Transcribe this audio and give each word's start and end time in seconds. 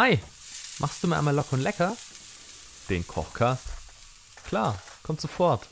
Hi, 0.00 0.16
machst 0.78 1.02
du 1.02 1.08
mir 1.08 1.18
einmal 1.18 1.34
locker 1.34 1.54
und 1.54 1.62
lecker? 1.62 1.96
Den 2.88 3.04
Kochcast? 3.04 3.66
Klar, 4.46 4.80
kommt 5.02 5.20
sofort. 5.20 5.66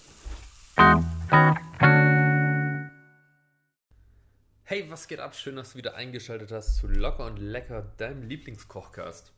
Hey, 4.65 4.85
was 4.91 5.07
geht 5.07 5.21
ab? 5.21 5.37
Schön, 5.37 5.55
dass 5.55 5.75
du 5.75 5.79
wieder 5.79 5.95
eingeschaltet 5.95 6.51
hast 6.51 6.75
zu 6.75 6.89
Locker 6.89 7.27
und 7.27 7.37
Lecker, 7.37 7.83
deinem 7.99 8.23
Lieblingskochcast. 8.23 9.31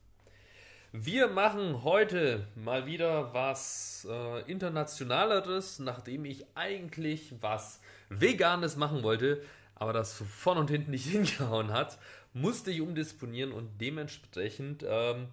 Wir 0.93 1.29
machen 1.29 1.84
heute 1.84 2.47
mal 2.55 2.87
wieder 2.87 3.34
was 3.34 4.09
äh, 4.11 4.51
Internationaleres, 4.51 5.80
nachdem 5.80 6.25
ich 6.25 6.47
eigentlich 6.55 7.34
was 7.43 7.83
Veganes 8.09 8.77
machen 8.77 9.02
wollte, 9.02 9.43
aber 9.75 9.93
das 9.93 10.15
vorn 10.15 10.57
und 10.57 10.70
hinten 10.70 10.93
nicht 10.93 11.05
hingehauen 11.11 11.75
hat, 11.75 11.98
musste 12.41 12.70
ich 12.70 12.80
umdisponieren 12.80 13.52
und 13.52 13.80
dementsprechend 13.80 14.84
ähm, 14.87 15.29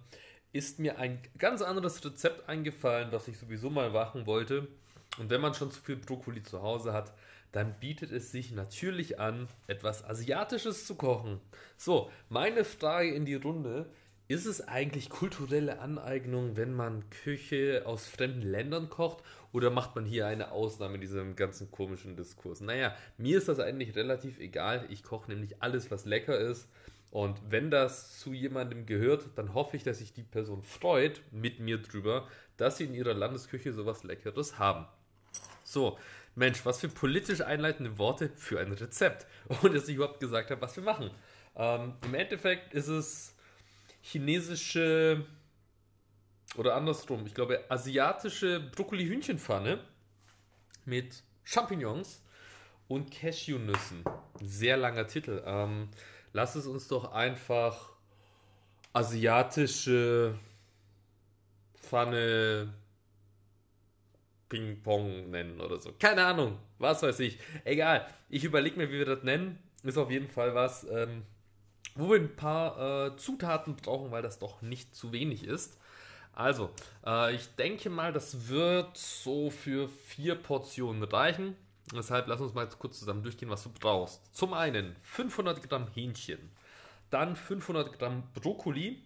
ist 0.52 0.78
mir 0.78 0.98
ein 0.98 1.18
ganz 1.38 1.62
anderes 1.62 2.04
Rezept 2.04 2.48
eingefallen, 2.48 3.08
was 3.12 3.28
ich 3.28 3.38
sowieso 3.38 3.70
mal 3.70 3.90
machen 3.90 4.26
wollte. 4.26 4.68
Und 5.18 5.30
wenn 5.30 5.40
man 5.40 5.54
schon 5.54 5.70
zu 5.70 5.80
viel 5.80 5.96
Brokkoli 5.96 6.42
zu 6.42 6.62
Hause 6.62 6.92
hat, 6.92 7.12
dann 7.52 7.78
bietet 7.80 8.12
es 8.12 8.32
sich 8.32 8.52
natürlich 8.52 9.18
an, 9.18 9.48
etwas 9.66 10.04
Asiatisches 10.04 10.86
zu 10.86 10.94
kochen. 10.94 11.40
So, 11.76 12.10
meine 12.28 12.64
Frage 12.64 13.14
in 13.14 13.24
die 13.24 13.34
Runde. 13.34 13.86
Ist 14.28 14.46
es 14.46 14.66
eigentlich 14.66 15.08
kulturelle 15.08 15.78
Aneignung, 15.78 16.56
wenn 16.56 16.74
man 16.74 17.08
Küche 17.10 17.84
aus 17.86 18.08
fremden 18.08 18.42
Ländern 18.42 18.90
kocht? 18.90 19.22
Oder 19.52 19.70
macht 19.70 19.94
man 19.94 20.04
hier 20.04 20.26
eine 20.26 20.50
Ausnahme 20.50 20.96
in 20.96 21.00
diesem 21.00 21.36
ganzen 21.36 21.70
komischen 21.70 22.16
Diskurs? 22.16 22.60
Naja, 22.60 22.96
mir 23.18 23.38
ist 23.38 23.46
das 23.46 23.60
eigentlich 23.60 23.94
relativ 23.94 24.40
egal. 24.40 24.84
Ich 24.90 25.04
koche 25.04 25.30
nämlich 25.30 25.62
alles, 25.62 25.92
was 25.92 26.06
lecker 26.06 26.36
ist. 26.36 26.68
Und 27.10 27.40
wenn 27.48 27.70
das 27.70 28.18
zu 28.18 28.32
jemandem 28.32 28.84
gehört, 28.86 29.28
dann 29.36 29.54
hoffe 29.54 29.76
ich, 29.76 29.82
dass 29.82 29.98
sich 29.98 30.12
die 30.12 30.22
Person 30.22 30.62
freut 30.62 31.22
mit 31.30 31.60
mir 31.60 31.80
drüber, 31.80 32.28
dass 32.56 32.78
sie 32.78 32.84
in 32.84 32.94
ihrer 32.94 33.14
Landesküche 33.14 33.72
sowas 33.72 34.04
Leckeres 34.04 34.58
haben. 34.58 34.86
So, 35.64 35.98
Mensch, 36.34 36.64
was 36.64 36.80
für 36.80 36.88
politisch 36.88 37.40
einleitende 37.40 37.98
Worte 37.98 38.30
für 38.36 38.60
ein 38.60 38.72
Rezept. 38.72 39.26
Und 39.62 39.74
dass 39.74 39.88
ich 39.88 39.96
überhaupt 39.96 40.20
gesagt 40.20 40.50
habe, 40.50 40.60
was 40.60 40.76
wir 40.76 40.84
machen. 40.84 41.10
Ähm, 41.56 41.94
Im 42.04 42.14
Endeffekt 42.14 42.74
ist 42.74 42.88
es 42.88 43.34
chinesische 44.02 45.24
oder 46.56 46.76
andersrum, 46.76 47.26
ich 47.26 47.34
glaube 47.34 47.64
asiatische 47.68 48.60
Brokkoli-Hühnchenpfanne 48.60 49.80
mit 50.84 51.22
Champignons 51.44 52.22
und 52.88 53.10
Cashewnüssen. 53.10 54.04
Sehr 54.40 54.76
langer 54.76 55.06
Titel. 55.06 55.42
Ähm, 55.44 55.88
lass 56.36 56.54
es 56.54 56.66
uns 56.66 56.86
doch 56.86 57.12
einfach 57.12 57.92
asiatische 58.92 60.38
Pfanne 61.80 62.74
Ping-Pong 64.50 65.30
nennen 65.30 65.60
oder 65.62 65.80
so. 65.80 65.92
Keine 65.98 66.26
Ahnung, 66.26 66.58
was 66.78 67.02
weiß 67.02 67.20
ich. 67.20 67.38
Egal, 67.64 68.06
ich 68.28 68.44
überlege 68.44 68.76
mir, 68.76 68.90
wie 68.90 68.98
wir 68.98 69.06
das 69.06 69.22
nennen. 69.22 69.58
Ist 69.82 69.96
auf 69.96 70.10
jeden 70.10 70.28
Fall 70.28 70.54
was, 70.54 70.86
ähm, 70.90 71.22
wo 71.94 72.10
wir 72.10 72.18
ein 72.18 72.36
paar 72.36 73.06
äh, 73.06 73.16
Zutaten 73.16 73.74
brauchen, 73.76 74.10
weil 74.10 74.22
das 74.22 74.38
doch 74.38 74.60
nicht 74.60 74.94
zu 74.94 75.12
wenig 75.12 75.44
ist. 75.44 75.78
Also, 76.34 76.70
äh, 77.06 77.34
ich 77.34 77.46
denke 77.56 77.88
mal, 77.88 78.12
das 78.12 78.48
wird 78.48 78.94
so 78.98 79.48
für 79.48 79.88
vier 79.88 80.34
Portionen 80.34 81.02
reichen. 81.02 81.56
Deshalb 81.94 82.26
lass 82.26 82.40
uns 82.40 82.54
mal 82.54 82.68
kurz 82.68 82.98
zusammen 82.98 83.22
durchgehen, 83.22 83.50
was 83.50 83.62
du 83.62 83.70
brauchst. 83.70 84.34
Zum 84.34 84.54
einen 84.54 84.96
500 85.02 85.68
Gramm 85.68 85.86
Hähnchen, 85.94 86.50
dann 87.10 87.36
500 87.36 87.96
Gramm 87.98 88.24
Brokkoli, 88.34 89.02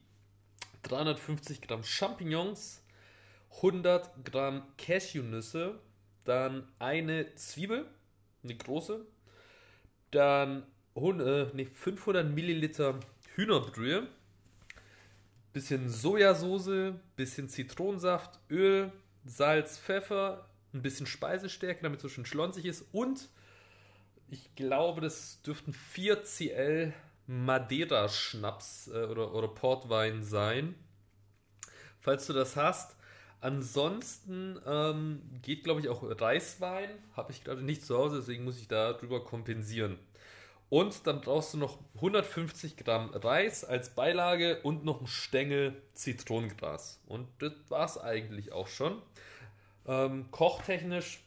350 0.83 1.61
Gramm 1.61 1.85
Champignons, 1.85 2.83
100 3.57 4.25
Gramm 4.25 4.63
Cashewnüsse, 4.79 5.79
dann 6.25 6.69
eine 6.79 7.35
Zwiebel, 7.35 7.87
eine 8.43 8.57
große, 8.57 9.05
dann 10.11 10.67
100, 10.95 11.55
nee, 11.55 11.67
500 11.67 12.27
Milliliter 12.27 12.99
Hühnerbrühe, 13.35 14.09
bisschen 15.53 15.89
Sojasauce, 15.89 16.95
bisschen 17.17 17.49
Zitronensaft, 17.49 18.39
Öl, 18.51 18.93
Salz, 19.25 19.79
Pfeffer, 19.79 20.50
ein 20.73 20.83
bisschen 20.83 21.07
Speisestärke, 21.07 21.83
damit 21.83 21.99
es 21.99 22.03
so 22.03 22.09
schön 22.09 22.27
schlonzig 22.27 22.65
ist 22.65 22.85
und 22.93 23.29
ich 24.31 24.55
glaube, 24.55 25.01
das 25.01 25.43
dürften 25.43 25.73
4 25.73 26.23
CL 26.23 26.93
Madeira-Schnaps 27.27 28.89
äh, 28.89 29.05
oder, 29.05 29.35
oder 29.35 29.49
Portwein 29.49 30.23
sein. 30.23 30.75
Falls 32.01 32.27
du 32.27 32.33
das 32.33 32.57
hast. 32.57 32.97
Ansonsten 33.43 34.61
ähm, 34.67 35.23
geht, 35.41 35.65
glaube 35.65 35.81
ich, 35.81 35.89
auch 35.89 36.03
Reiswein. 36.03 36.91
Habe 37.17 37.33
ich 37.33 37.43
gerade 37.43 37.63
nicht 37.63 37.85
zu 37.85 37.97
Hause, 37.97 38.19
deswegen 38.19 38.45
muss 38.45 38.61
ich 38.61 38.69
darüber 38.69 39.25
kompensieren. 39.25 39.99
Und 40.69 41.07
dann 41.07 41.21
brauchst 41.21 41.55
du 41.55 41.59
noch 41.59 41.79
150 41.97 42.77
Gramm 42.77 43.11
Reis 43.11 43.65
als 43.65 43.91
Beilage 43.91 44.61
und 44.63 44.85
noch 44.85 45.01
ein 45.01 45.07
Stängel 45.07 45.81
Zitronengras. 45.95 47.01
Und 47.07 47.29
das 47.39 47.53
war 47.69 47.87
es 47.87 47.99
eigentlich 47.99 48.53
auch 48.53 48.69
schon. 48.69 49.01
Ähm, 49.87 50.31
kochtechnisch 50.31 51.21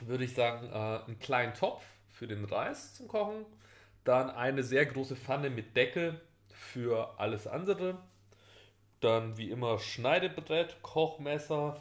würde 0.00 0.24
ich 0.24 0.34
sagen, 0.34 0.68
äh, 0.68 1.04
einen 1.04 1.18
kleinen 1.18 1.54
Topf 1.54 1.84
für 2.08 2.26
den 2.26 2.44
Reis 2.44 2.94
zum 2.94 3.08
Kochen. 3.08 3.44
Dann 4.04 4.30
eine 4.30 4.62
sehr 4.62 4.86
große 4.86 5.16
Pfanne 5.16 5.50
mit 5.50 5.76
Deckel 5.76 6.20
für 6.48 7.18
alles 7.18 7.46
andere. 7.46 7.98
Dann 9.00 9.36
wie 9.36 9.50
immer 9.50 9.78
Schneidebrett, 9.78 10.82
Kochmesser, 10.82 11.80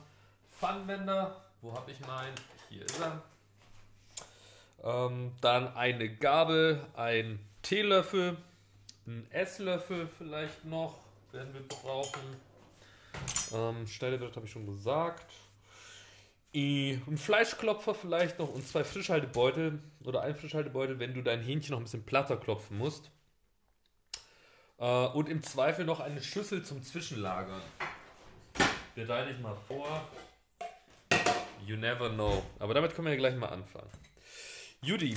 Pfannenwender. 0.59 1.43
Wo 1.61 1.73
habe 1.73 1.91
ich 1.91 1.99
meinen? 2.01 2.35
Hier 2.69 2.85
ist 2.85 2.99
er. 2.99 3.21
Ähm, 4.83 5.33
dann 5.41 5.75
eine 5.75 6.09
Gabel, 6.15 6.85
ein 6.95 7.39
Teelöffel, 7.61 8.37
ein 9.05 9.29
Esslöffel 9.31 10.07
vielleicht 10.17 10.63
noch, 10.63 10.99
werden 11.31 11.53
wir 11.53 11.67
brauchen. 11.67 12.21
Ähm, 13.53 13.87
Schneidebrett 13.87 14.35
habe 14.35 14.45
ich 14.45 14.51
schon 14.51 14.65
gesagt. 14.65 15.33
Ein 16.55 17.17
Fleischklopfer 17.17 17.93
vielleicht 17.93 18.39
noch 18.39 18.49
und 18.49 18.67
zwei 18.67 18.83
Frischhaltebeutel 18.83 19.79
oder 20.03 20.21
ein 20.21 20.35
Frischhaltebeutel, 20.35 20.99
wenn 20.99 21.13
du 21.13 21.21
dein 21.21 21.41
Hähnchen 21.41 21.71
noch 21.71 21.79
ein 21.79 21.83
bisschen 21.83 22.05
platter 22.05 22.37
klopfen 22.37 22.77
musst. 22.77 23.11
Äh, 24.79 25.07
und 25.07 25.29
im 25.29 25.43
Zweifel 25.43 25.85
noch 25.85 25.99
eine 25.99 26.21
Schüssel 26.23 26.63
zum 26.63 26.81
Zwischenlagern. 26.81 27.61
Bereite 28.95 29.31
ich 29.31 29.39
mal 29.39 29.55
vor. 29.67 30.07
You 31.65 31.75
never 31.75 32.09
know. 32.09 32.43
Aber 32.57 32.73
damit 32.73 32.95
können 32.95 33.05
wir 33.05 33.13
ja 33.13 33.19
gleich 33.19 33.35
mal 33.35 33.49
anfangen. 33.49 33.89
Judy. 34.81 35.15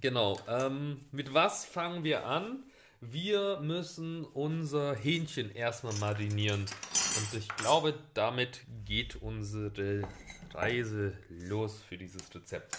Genau. 0.00 0.38
Ähm, 0.48 1.04
mit 1.12 1.34
was 1.34 1.64
fangen 1.66 2.02
wir 2.02 2.24
an? 2.24 2.64
Wir 3.10 3.60
müssen 3.60 4.24
unser 4.24 4.94
Hähnchen 4.94 5.54
erstmal 5.54 5.94
marinieren. 5.94 6.60
Und 6.62 7.38
ich 7.38 7.48
glaube, 7.56 7.94
damit 8.14 8.60
geht 8.84 9.16
unsere 9.16 10.08
Reise 10.52 11.12
los 11.28 11.82
für 11.88 11.98
dieses 11.98 12.34
Rezept. 12.34 12.76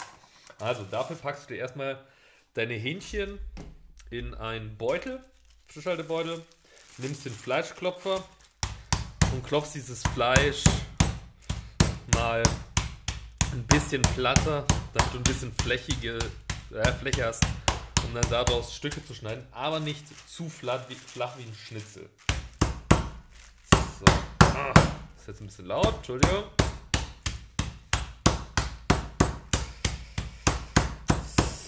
Also 0.59 0.83
dafür 0.83 1.15
packst 1.15 1.49
du 1.49 1.53
erstmal 1.55 2.03
deine 2.53 2.73
Hähnchen 2.73 3.39
in 4.09 4.33
einen 4.33 4.77
Beutel, 4.77 5.23
Frischhaltebeutel, 5.67 6.41
nimmst 6.97 7.25
den 7.25 7.33
Fleischklopfer 7.33 8.23
und 9.33 9.45
klopfst 9.45 9.75
dieses 9.75 10.01
Fleisch 10.13 10.63
mal 12.13 12.43
ein 13.51 13.63
bisschen 13.67 14.01
platter, 14.01 14.65
damit 14.93 15.13
du 15.13 15.17
ein 15.17 15.23
bisschen 15.23 15.51
flächige 15.53 16.17
äh, 16.71 16.91
Fläche 16.93 17.25
hast, 17.25 17.43
um 18.05 18.13
dann 18.13 18.29
daraus 18.29 18.75
Stücke 18.75 19.03
zu 19.03 19.13
schneiden, 19.13 19.45
aber 19.51 19.79
nicht 19.79 20.05
zu 20.29 20.49
flach 20.49 20.87
wie, 20.89 20.95
flach 20.95 21.37
wie 21.37 21.43
ein 21.43 21.53
Schnitzel. 21.53 22.09
So. 23.99 24.05
Ah, 24.39 24.73
ist 25.17 25.27
jetzt 25.27 25.41
ein 25.41 25.47
bisschen 25.47 25.65
laut, 25.65 25.95
Entschuldigung. 25.95 26.43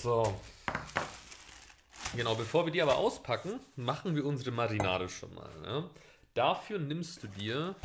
So. 0.02 0.40
Genau, 2.16 2.36
bevor 2.36 2.66
wir 2.66 2.72
die 2.72 2.82
aber 2.82 2.98
auspacken, 2.98 3.60
machen 3.76 4.16
wir 4.16 4.26
unsere 4.26 4.52
Marinade 4.52 5.10
schon 5.10 5.34
mal. 5.34 5.50
Ne? 5.62 5.90
Dafür 6.34 6.80
nimmst 6.80 7.24
du 7.24 7.28
dir 7.28 7.76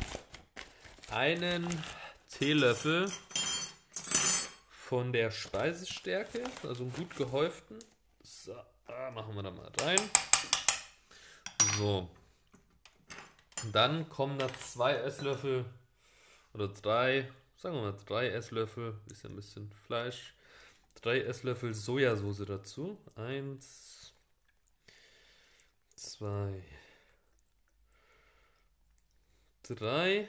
einen 1.11 1.67
Teelöffel 2.29 3.11
von 4.71 5.11
der 5.11 5.31
Speisestärke, 5.31 6.43
also 6.67 6.83
einen 6.83 6.93
gut 6.93 7.15
gehäuften. 7.15 7.79
So, 8.23 8.55
machen 9.13 9.35
wir 9.35 9.43
da 9.43 9.51
mal 9.51 9.71
rein. 9.81 9.99
So. 11.77 12.09
Dann 13.71 14.09
kommen 14.09 14.39
da 14.39 14.47
zwei 14.55 14.93
Esslöffel 14.95 15.65
oder 16.53 16.67
drei, 16.67 17.31
sagen 17.55 17.75
wir 17.75 17.83
mal 17.83 17.97
drei 18.05 18.29
Esslöffel, 18.29 18.93
bisschen, 19.07 19.33
ein 19.33 19.35
bisschen 19.35 19.71
Fleisch, 19.85 20.33
drei 20.95 21.21
Esslöffel 21.21 21.73
Sojasauce 21.73 22.45
dazu. 22.45 22.97
Eins, 23.15 24.13
zwei, 25.95 26.63
drei. 29.63 30.27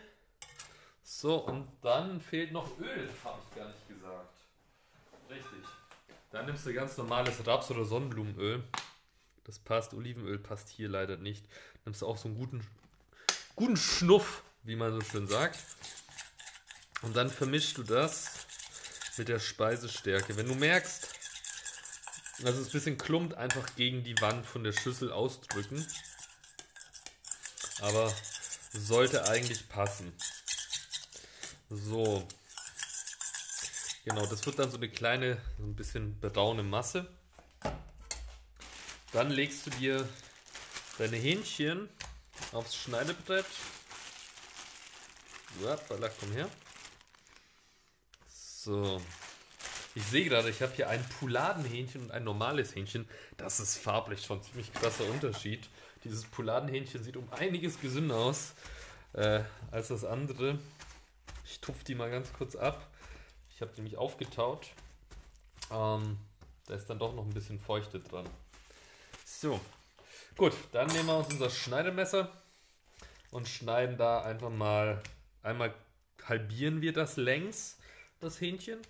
So, 1.02 1.44
und 1.46 1.68
dann 1.82 2.20
fehlt 2.20 2.52
noch 2.52 2.78
Öl, 2.78 3.10
habe 3.24 3.40
ich 3.48 3.56
gar 3.56 3.66
nicht 3.66 3.88
gesagt. 3.88 4.38
Richtig. 5.28 5.73
Dann 6.34 6.46
nimmst 6.46 6.66
du 6.66 6.74
ganz 6.74 6.96
normales 6.96 7.46
Raps- 7.46 7.70
oder 7.70 7.84
Sonnenblumenöl. 7.84 8.64
Das 9.44 9.60
passt. 9.60 9.94
Olivenöl 9.94 10.36
passt 10.36 10.68
hier 10.68 10.88
leider 10.88 11.16
nicht. 11.16 11.46
Nimmst 11.84 12.02
du 12.02 12.08
auch 12.08 12.18
so 12.18 12.26
einen 12.26 12.36
guten, 12.36 12.66
guten 13.54 13.76
Schnuff, 13.76 14.42
wie 14.64 14.74
man 14.74 14.92
so 14.92 15.00
schön 15.00 15.28
sagt. 15.28 15.60
Und 17.02 17.14
dann 17.14 17.30
vermischst 17.30 17.78
du 17.78 17.84
das 17.84 18.46
mit 19.16 19.28
der 19.28 19.38
Speisestärke. 19.38 20.36
Wenn 20.36 20.48
du 20.48 20.56
merkst, 20.56 21.08
dass 22.40 22.56
es 22.56 22.66
ein 22.66 22.72
bisschen 22.72 22.98
klumpt, 22.98 23.34
einfach 23.34 23.76
gegen 23.76 24.02
die 24.02 24.20
Wand 24.20 24.44
von 24.44 24.64
der 24.64 24.72
Schüssel 24.72 25.12
ausdrücken. 25.12 25.86
Aber 27.80 28.12
sollte 28.72 29.28
eigentlich 29.28 29.68
passen. 29.68 30.12
So. 31.70 32.26
Genau, 34.04 34.26
das 34.26 34.44
wird 34.44 34.58
dann 34.58 34.70
so 34.70 34.76
eine 34.76 34.88
kleine, 34.88 35.40
so 35.58 35.64
ein 35.64 35.74
bisschen 35.74 36.20
braune 36.20 36.62
Masse. 36.62 37.06
Dann 39.12 39.30
legst 39.30 39.66
du 39.66 39.70
dir 39.70 40.06
deine 40.98 41.16
Hähnchen 41.16 41.88
aufs 42.52 42.76
Schneidebrett. 42.76 43.46
Hoppala, 45.62 46.10
komm 46.20 46.32
her. 46.32 46.48
So. 48.28 49.00
Ich 49.94 50.04
sehe 50.04 50.24
gerade, 50.24 50.50
ich 50.50 50.60
habe 50.60 50.72
hier 50.74 50.90
ein 50.90 51.02
Pouladenhähnchen 51.20 52.02
und 52.02 52.10
ein 52.10 52.24
normales 52.24 52.74
Hähnchen. 52.74 53.08
Das 53.36 53.60
ist 53.60 53.78
farblich 53.78 54.24
schon 54.24 54.40
ein 54.40 54.42
ziemlich 54.42 54.72
krasser 54.72 55.04
Unterschied. 55.04 55.68
Dieses 56.02 56.24
Pouladenhähnchen 56.24 57.02
sieht 57.02 57.16
um 57.16 57.32
einiges 57.32 57.80
gesünder 57.80 58.16
aus 58.16 58.52
äh, 59.14 59.40
als 59.70 59.88
das 59.88 60.04
andere. 60.04 60.58
Ich 61.46 61.60
tupfe 61.60 61.84
die 61.84 61.94
mal 61.94 62.10
ganz 62.10 62.32
kurz 62.32 62.56
ab. 62.56 62.90
Ich 63.54 63.60
habe 63.60 63.72
nämlich 63.76 63.96
aufgetaut. 63.96 64.68
Ähm, 65.70 66.18
da 66.66 66.74
ist 66.74 66.86
dann 66.90 66.98
doch 66.98 67.14
noch 67.14 67.24
ein 67.24 67.32
bisschen 67.32 67.60
Feuchte 67.60 68.00
dran. 68.00 68.28
So, 69.24 69.60
gut, 70.36 70.52
dann 70.72 70.88
nehmen 70.88 71.06
wir 71.06 71.18
uns 71.18 71.28
unser 71.28 71.50
Schneidemesser 71.50 72.32
und 73.30 73.46
schneiden 73.46 73.96
da 73.96 74.22
einfach 74.22 74.50
mal, 74.50 75.00
einmal 75.42 75.72
halbieren 76.24 76.80
wir 76.80 76.92
das 76.92 77.16
längs, 77.16 77.78
das 78.18 78.40
Hähnchen. 78.40 78.80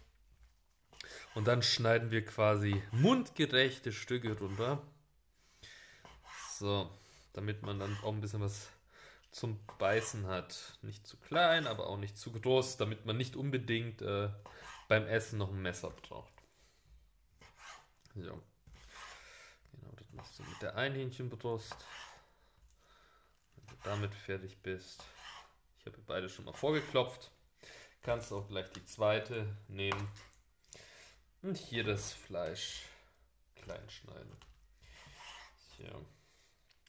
Und 1.35 1.47
dann 1.47 1.63
schneiden 1.63 2.11
wir 2.11 2.25
quasi 2.25 2.83
mundgerechte 2.93 3.93
Stücke 3.93 4.39
runter. 4.39 4.81
So, 6.53 6.91
damit 7.35 7.63
man 7.63 7.81
dann 7.81 7.99
auch 8.03 8.13
ein 8.13 8.21
bisschen 8.21 8.41
was 8.41 8.69
zum 9.35 9.59
Beißen 9.79 10.27
hat. 10.27 10.79
Nicht 10.83 11.07
zu 11.07 11.17
klein, 11.17 11.67
aber 11.67 11.89
auch 11.89 11.97
nicht 11.97 12.17
zu 12.17 12.33
groß, 12.33 12.77
damit 12.77 13.05
man 13.05 13.17
nicht 13.17 13.35
unbedingt 13.35 14.01
äh, 14.01 14.31
beim 14.89 15.07
Essen 15.07 15.39
noch 15.39 15.51
ein 15.51 15.61
Messer 15.61 15.91
braucht. 15.91 16.33
So. 18.15 18.23
Genau, 19.73 19.93
das 19.97 20.13
machst 20.13 20.39
du 20.39 20.45
mit 20.45 20.63
der 20.63 20.77
Einhähnchenbrust. 20.77 21.77
Wenn 23.57 23.67
du 23.67 23.75
damit 23.83 24.15
fertig 24.15 24.63
bist. 24.63 25.03
Ich 25.81 25.87
habe 25.87 25.99
beide 26.07 26.29
schon 26.29 26.45
mal 26.45 26.55
vorgeklopft. 26.55 27.33
Kannst 28.03 28.33
auch 28.33 28.47
gleich 28.47 28.71
die 28.71 28.85
zweite 28.85 29.57
nehmen. 29.67 30.09
Und 31.43 31.59
hier 31.59 31.83
das 31.83 32.13
Fleisch 32.13 32.83
klein 33.57 33.91
schneiden. 33.91 34.37
So. 35.77 36.07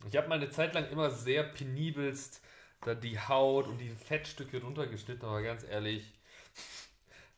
Ich 0.08 0.16
habe 0.18 0.28
meine 0.28 0.50
Zeit 0.50 0.74
lang 0.74 0.90
immer 0.90 1.10
sehr 1.10 1.44
penibelst 1.44 2.42
da 2.82 2.94
die 2.94 3.20
Haut 3.20 3.68
und 3.68 3.80
die 3.80 3.90
Fettstücke 3.90 4.62
runtergeschnitten, 4.62 5.28
aber 5.28 5.42
ganz 5.42 5.64
ehrlich, 5.64 6.14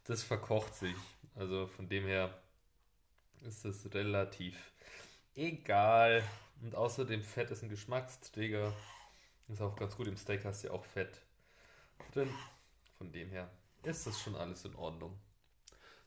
das 0.04 0.24
verkocht 0.24 0.75
sich. 0.75 0.95
Also 1.36 1.68
von 1.68 1.88
dem 1.88 2.06
her 2.06 2.38
ist 3.45 3.63
das 3.63 3.94
relativ 3.94 4.56
egal. 5.36 6.24
Und 6.62 6.75
außerdem 6.75 7.24
Fett 7.24 7.51
ist 7.51 7.63
ein 7.63 7.69
Geschmacksträger. 7.69 8.74
Ist 9.48 9.62
auch 9.62 9.75
ganz 9.75 9.95
gut. 9.95 10.07
Im 10.07 10.18
Steak 10.18 10.44
hast 10.44 10.63
du 10.63 10.68
ja 10.68 10.74
auch 10.74 10.83
Fett 10.83 11.21
drin. 12.13 12.30
Von 12.98 13.12
dem 13.12 13.30
her 13.30 13.50
ist 13.83 14.07
das 14.07 14.19
schon 14.19 14.36
alles 14.36 14.65
in 14.65 14.75
Ordnung. 14.75 15.18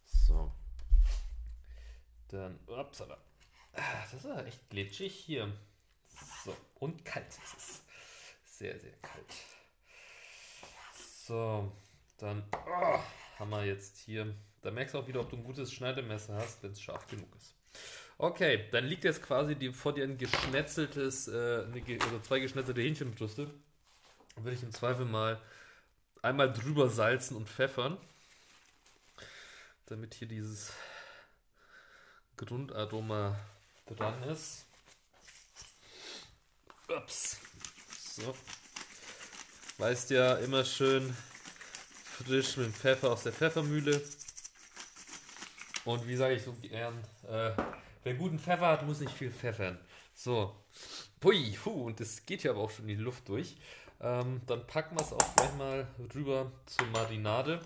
So. 0.05 0.53
Dann, 2.29 2.59
upsala. 2.67 3.17
Das 3.73 4.15
ist 4.15 4.25
ja 4.25 4.43
echt 4.43 4.69
glitschig 4.69 5.15
hier. 5.15 5.53
So, 6.45 6.57
und 6.81 7.05
kalt 7.05 7.29
ist 7.29 7.57
es. 7.57 7.83
Sehr, 8.45 8.79
sehr 8.79 8.93
kalt. 9.03 9.35
So, 11.27 11.73
dann 12.19 12.43
oh, 12.53 12.99
haben 13.39 13.51
wir 13.51 13.65
jetzt 13.65 13.99
hier. 13.99 14.35
Da 14.63 14.71
merkst 14.71 14.95
du 14.95 14.99
auch 14.99 15.09
wieder, 15.09 15.21
ob 15.21 15.31
du 15.31 15.37
ein 15.37 15.45
gutes 15.45 15.73
Schneidemesser 15.73 16.35
hast, 16.35 16.63
wenn 16.63 16.73
es 16.73 16.81
scharf 16.81 17.07
genug 17.07 17.29
ist. 17.37 17.55
Okay, 18.19 18.69
dann 18.71 18.85
liegt 18.85 19.05
jetzt 19.05 19.23
quasi 19.23 19.57
die, 19.57 19.73
vor 19.73 19.95
dir 19.95 20.05
ein 20.05 20.19
geschnetzeltes, 20.19 21.29
äh, 21.29 21.65
eine, 21.65 21.81
oder 21.81 22.23
zwei 22.23 22.41
geschnetzelte 22.41 22.83
Hähnchenbrüste. 22.83 23.51
Würde 24.37 24.53
ich 24.53 24.63
im 24.63 24.73
Zweifel 24.73 25.07
mal 25.07 25.41
einmal 26.21 26.53
drüber 26.53 26.91
salzen 26.91 27.37
und 27.37 27.49
pfeffern, 27.49 27.97
damit 29.87 30.15
hier 30.15 30.29
dieses 30.29 30.73
Grundaroma 32.37 33.39
dran 33.87 34.23
ist. 34.25 34.67
Ups. 36.91 37.39
So. 38.17 38.35
Weißt 39.79 40.11
ja, 40.11 40.37
immer 40.37 40.65
schön 40.65 41.17
frisch 42.03 42.57
mit 42.57 42.75
Pfeffer 42.75 43.13
aus 43.13 43.23
der 43.23 43.33
Pfeffermühle. 43.33 44.03
Und 45.85 46.07
wie 46.07 46.17
sage 46.17 46.35
ich 46.35 46.43
so 46.43 46.53
gern, 46.55 46.99
äh, 47.29 47.53
wer 48.03 48.15
guten 48.15 48.39
Pfeffer 48.39 48.67
hat, 48.67 48.87
muss 48.87 49.01
nicht 49.01 49.13
viel 49.13 49.31
pfeffern. 49.31 49.79
So. 50.15 50.57
Pui, 51.21 51.57
hu, 51.65 51.87
und 51.87 52.01
das 52.01 52.27
geht 52.27 52.43
ja 52.43 52.51
aber 52.51 52.61
auch 52.61 52.71
schon 52.71 52.89
in 52.89 52.99
die 52.99 53.03
Luft 53.03 53.29
durch. 53.29 53.57
Ähm, 54.01 54.41
dann 54.47 54.67
packen 54.67 54.97
wir 54.97 55.05
es 55.05 55.13
auch 55.13 55.37
gleich 55.37 55.55
mal 55.55 55.87
rüber 56.15 56.51
zur 56.67 56.87
Marinade. 56.89 57.61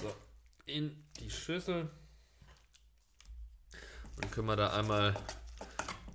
So, 0.00 0.14
in 0.66 1.04
die 1.18 1.30
Schüssel. 1.30 1.90
Dann 4.20 4.30
können 4.30 4.46
wir 4.46 4.56
da 4.56 4.72
einmal 4.72 5.14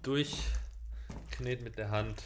durchknet 0.04 1.62
mit 1.62 1.78
der 1.78 1.92
Hand, 1.92 2.24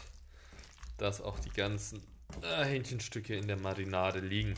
dass 0.98 1.20
auch 1.20 1.38
die 1.40 1.50
ganzen 1.50 2.02
äh, 2.42 2.64
Hähnchenstücke 2.64 3.34
in 3.36 3.48
der 3.48 3.56
Marinade 3.56 4.20
liegen. 4.20 4.54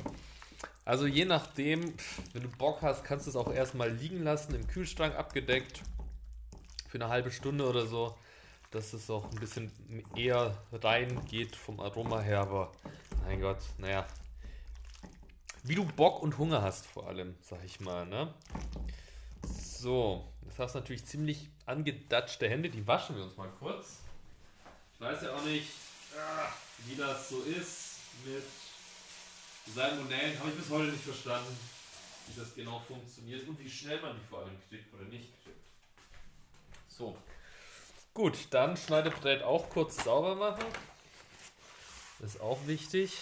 Also 0.84 1.06
je 1.06 1.24
nachdem, 1.24 1.94
wenn 2.32 2.42
du 2.42 2.48
Bock 2.48 2.82
hast, 2.82 3.04
kannst 3.04 3.26
du 3.26 3.30
es 3.30 3.36
auch 3.36 3.52
erstmal 3.52 3.90
liegen 3.90 4.22
lassen, 4.22 4.54
im 4.54 4.66
Kühlschrank 4.68 5.16
abgedeckt, 5.16 5.82
für 6.88 6.98
eine 6.98 7.08
halbe 7.08 7.32
Stunde 7.32 7.68
oder 7.68 7.86
so, 7.86 8.16
dass 8.70 8.92
es 8.92 9.10
auch 9.10 9.30
ein 9.30 9.40
bisschen 9.40 9.72
eher 10.14 10.56
reingeht 10.72 11.56
vom 11.56 11.80
Aroma 11.80 12.20
her, 12.20 12.40
aber 12.40 12.72
mein 13.24 13.40
Gott, 13.40 13.58
naja, 13.78 14.06
wie 15.64 15.74
du 15.74 15.84
Bock 15.84 16.22
und 16.22 16.38
Hunger 16.38 16.62
hast 16.62 16.86
vor 16.86 17.08
allem, 17.08 17.34
sag 17.42 17.64
ich 17.64 17.80
mal, 17.80 18.06
ne? 18.06 18.32
So, 19.42 20.24
jetzt 20.56 20.64
hast 20.64 20.74
du 20.74 20.78
natürlich 20.78 21.04
ziemlich 21.04 21.50
angedatschte 21.66 22.48
Hände, 22.48 22.70
die 22.70 22.86
waschen 22.86 23.14
wir 23.14 23.24
uns 23.24 23.36
mal 23.36 23.50
kurz. 23.58 23.98
Ich 24.94 25.00
weiß 25.00 25.22
ja 25.22 25.34
auch 25.34 25.44
nicht, 25.44 25.68
ah, 26.16 26.48
wie 26.86 26.96
das 26.96 27.28
so 27.28 27.42
ist 27.42 27.98
mit 28.24 28.42
Salmonellen, 29.74 30.38
habe 30.38 30.48
ich 30.48 30.56
bis 30.56 30.70
heute 30.70 30.92
nicht 30.92 31.04
verstanden, 31.04 31.54
wie 32.28 32.40
das 32.40 32.54
genau 32.54 32.80
funktioniert 32.88 33.46
und 33.46 33.58
wie 33.58 33.68
schnell 33.68 34.00
man 34.00 34.18
die 34.18 34.26
vor 34.28 34.38
allem 34.38 34.56
kriegt 34.70 34.94
oder 34.94 35.04
nicht 35.04 35.28
kriegt. 35.44 35.60
So, 36.88 37.18
gut, 38.14 38.48
dann 38.50 38.78
Schneidebrett 38.78 39.42
auch 39.42 39.68
kurz 39.68 40.02
sauber 40.02 40.36
machen. 40.36 40.64
Das 42.18 42.36
ist 42.36 42.40
auch 42.40 42.66
wichtig. 42.66 43.12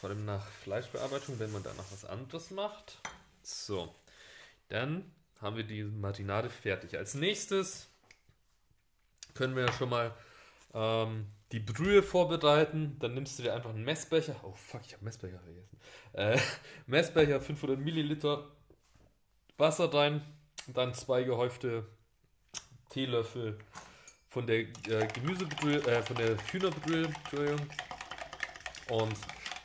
Vor 0.00 0.10
allem 0.10 0.24
nach 0.24 0.44
Fleischbearbeitung, 0.64 1.38
wenn 1.38 1.52
man 1.52 1.62
danach 1.62 1.86
was 1.92 2.04
anderes 2.04 2.50
macht. 2.50 2.98
So, 3.44 3.94
dann 4.70 5.08
haben 5.40 5.56
wir 5.56 5.64
die 5.64 5.84
Marinade 5.84 6.50
fertig. 6.50 6.96
Als 6.96 7.14
nächstes 7.14 7.88
können 9.34 9.54
wir 9.54 9.72
schon 9.72 9.90
mal 9.90 10.14
ähm, 10.74 11.26
die 11.52 11.60
Brühe 11.60 12.02
vorbereiten. 12.02 12.96
Dann 12.98 13.14
nimmst 13.14 13.38
du 13.38 13.44
dir 13.44 13.54
einfach 13.54 13.70
einen 13.70 13.84
Messbecher. 13.84 14.36
Oh 14.42 14.52
fuck, 14.52 14.82
ich 14.84 14.94
habe 14.94 15.04
Messbecher 15.04 15.38
vergessen. 15.38 15.78
Äh, 16.12 16.38
Messbecher, 16.86 17.40
500 17.40 17.78
Milliliter 17.78 18.50
Wasser 19.56 19.92
rein. 19.92 20.22
Dann 20.66 20.92
zwei 20.94 21.22
gehäufte 21.22 21.86
Teelöffel 22.90 23.58
von 24.28 24.46
der 24.46 24.58
äh, 24.58 25.08
Gemüsebrühe, 25.14 25.78
äh, 25.86 26.02
von 26.02 26.16
der 26.16 26.36
Hühnerbrühe. 26.52 27.08
Und 28.90 29.16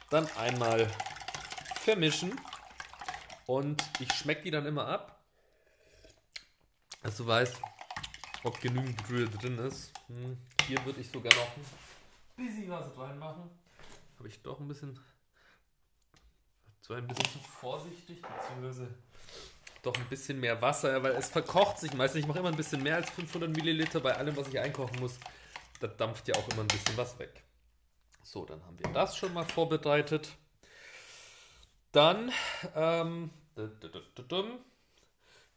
dann 0.09 0.27
einmal 0.37 0.87
vermischen. 1.81 2.39
Und 3.45 3.83
ich 3.99 4.11
schmecke 4.13 4.43
die 4.43 4.51
dann 4.51 4.65
immer 4.65 4.87
ab, 4.87 5.12
dass 7.03 7.17
du 7.17 7.27
weißt, 7.27 7.61
ob 8.43 8.59
genügend 8.59 8.97
Brühe 9.03 9.27
drin 9.27 9.59
ist. 9.59 9.91
Hm, 10.07 10.37
hier 10.67 10.83
würde 10.85 11.01
ich 11.01 11.09
sogar 11.09 11.33
noch 11.35 11.47
bisschen 12.35 12.69
was 12.69 12.97
reinmachen. 12.97 13.49
Habe 14.17 14.27
ich 14.27 14.41
doch 14.41 14.59
ein 14.59 14.67
bisschen, 14.67 14.99
zwar 16.81 16.97
ein 16.97 17.07
bisschen 17.07 17.25
zu 17.25 17.39
vorsichtig, 17.39 18.21
beziehungsweise 18.21 18.87
doch 19.81 19.95
ein 19.95 20.07
bisschen 20.07 20.39
mehr 20.39 20.61
Wasser, 20.61 21.03
weil 21.03 21.11
es 21.13 21.29
verkocht 21.29 21.77
sich 21.79 21.93
meistens. 21.93 22.21
Ich 22.21 22.27
mache 22.27 22.39
immer 22.39 22.49
ein 22.49 22.55
bisschen 22.55 22.81
mehr 22.81 22.95
als 22.95 23.09
500 23.11 23.49
Milliliter 23.49 23.99
bei 23.99 24.15
allem, 24.15 24.35
was 24.37 24.47
ich 24.47 24.59
einkochen 24.59 24.99
muss. 24.99 25.19
Da 25.79 25.87
dampft 25.87 26.27
ja 26.27 26.35
auch 26.35 26.47
immer 26.49 26.61
ein 26.61 26.67
bisschen 26.67 26.95
was 26.95 27.19
weg. 27.19 27.43
So, 28.23 28.45
dann 28.45 28.65
haben 28.65 28.79
wir 28.79 28.89
das 28.93 29.17
schon 29.17 29.33
mal 29.33 29.43
vorbereitet. 29.43 30.29
Dann 31.91 32.31
ähm, 32.75 33.29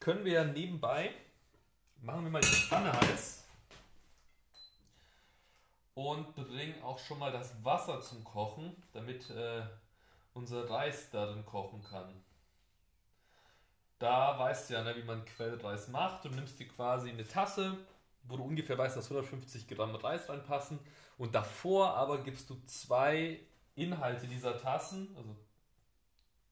können 0.00 0.24
wir 0.24 0.44
nebenbei, 0.44 1.14
machen 2.02 2.24
wir 2.24 2.30
mal 2.30 2.40
die 2.40 2.46
Pfanne 2.48 2.92
heiß 2.92 3.46
und 5.96 6.34
bringen 6.34 6.82
auch 6.82 6.98
schon 6.98 7.18
mal 7.18 7.32
das 7.32 7.64
Wasser 7.64 8.02
zum 8.02 8.22
Kochen, 8.22 8.76
damit 8.92 9.30
äh, 9.30 9.62
unser 10.34 10.68
Reis 10.68 11.10
darin 11.10 11.44
kochen 11.46 11.82
kann. 11.82 12.22
Da 13.98 14.38
weißt 14.38 14.68
du 14.68 14.74
ja, 14.74 14.82
ne, 14.82 14.94
wie 14.94 15.04
man 15.04 15.24
Quellreis 15.24 15.88
macht. 15.88 16.26
Du 16.26 16.28
nimmst 16.28 16.58
dir 16.58 16.68
quasi 16.68 17.08
eine 17.08 17.26
Tasse, 17.26 17.78
wo 18.24 18.36
du 18.36 18.44
ungefähr 18.44 18.76
weißt, 18.76 18.94
dass 18.94 19.06
150 19.06 19.66
Gramm 19.68 19.94
Reis 19.94 20.28
reinpassen. 20.28 20.78
Und 21.16 21.34
davor 21.34 21.94
aber 21.94 22.22
gibst 22.22 22.50
du 22.50 22.60
zwei 22.66 23.40
Inhalte 23.74 24.26
dieser 24.26 24.60
Tassen, 24.60 25.14
also 25.16 25.34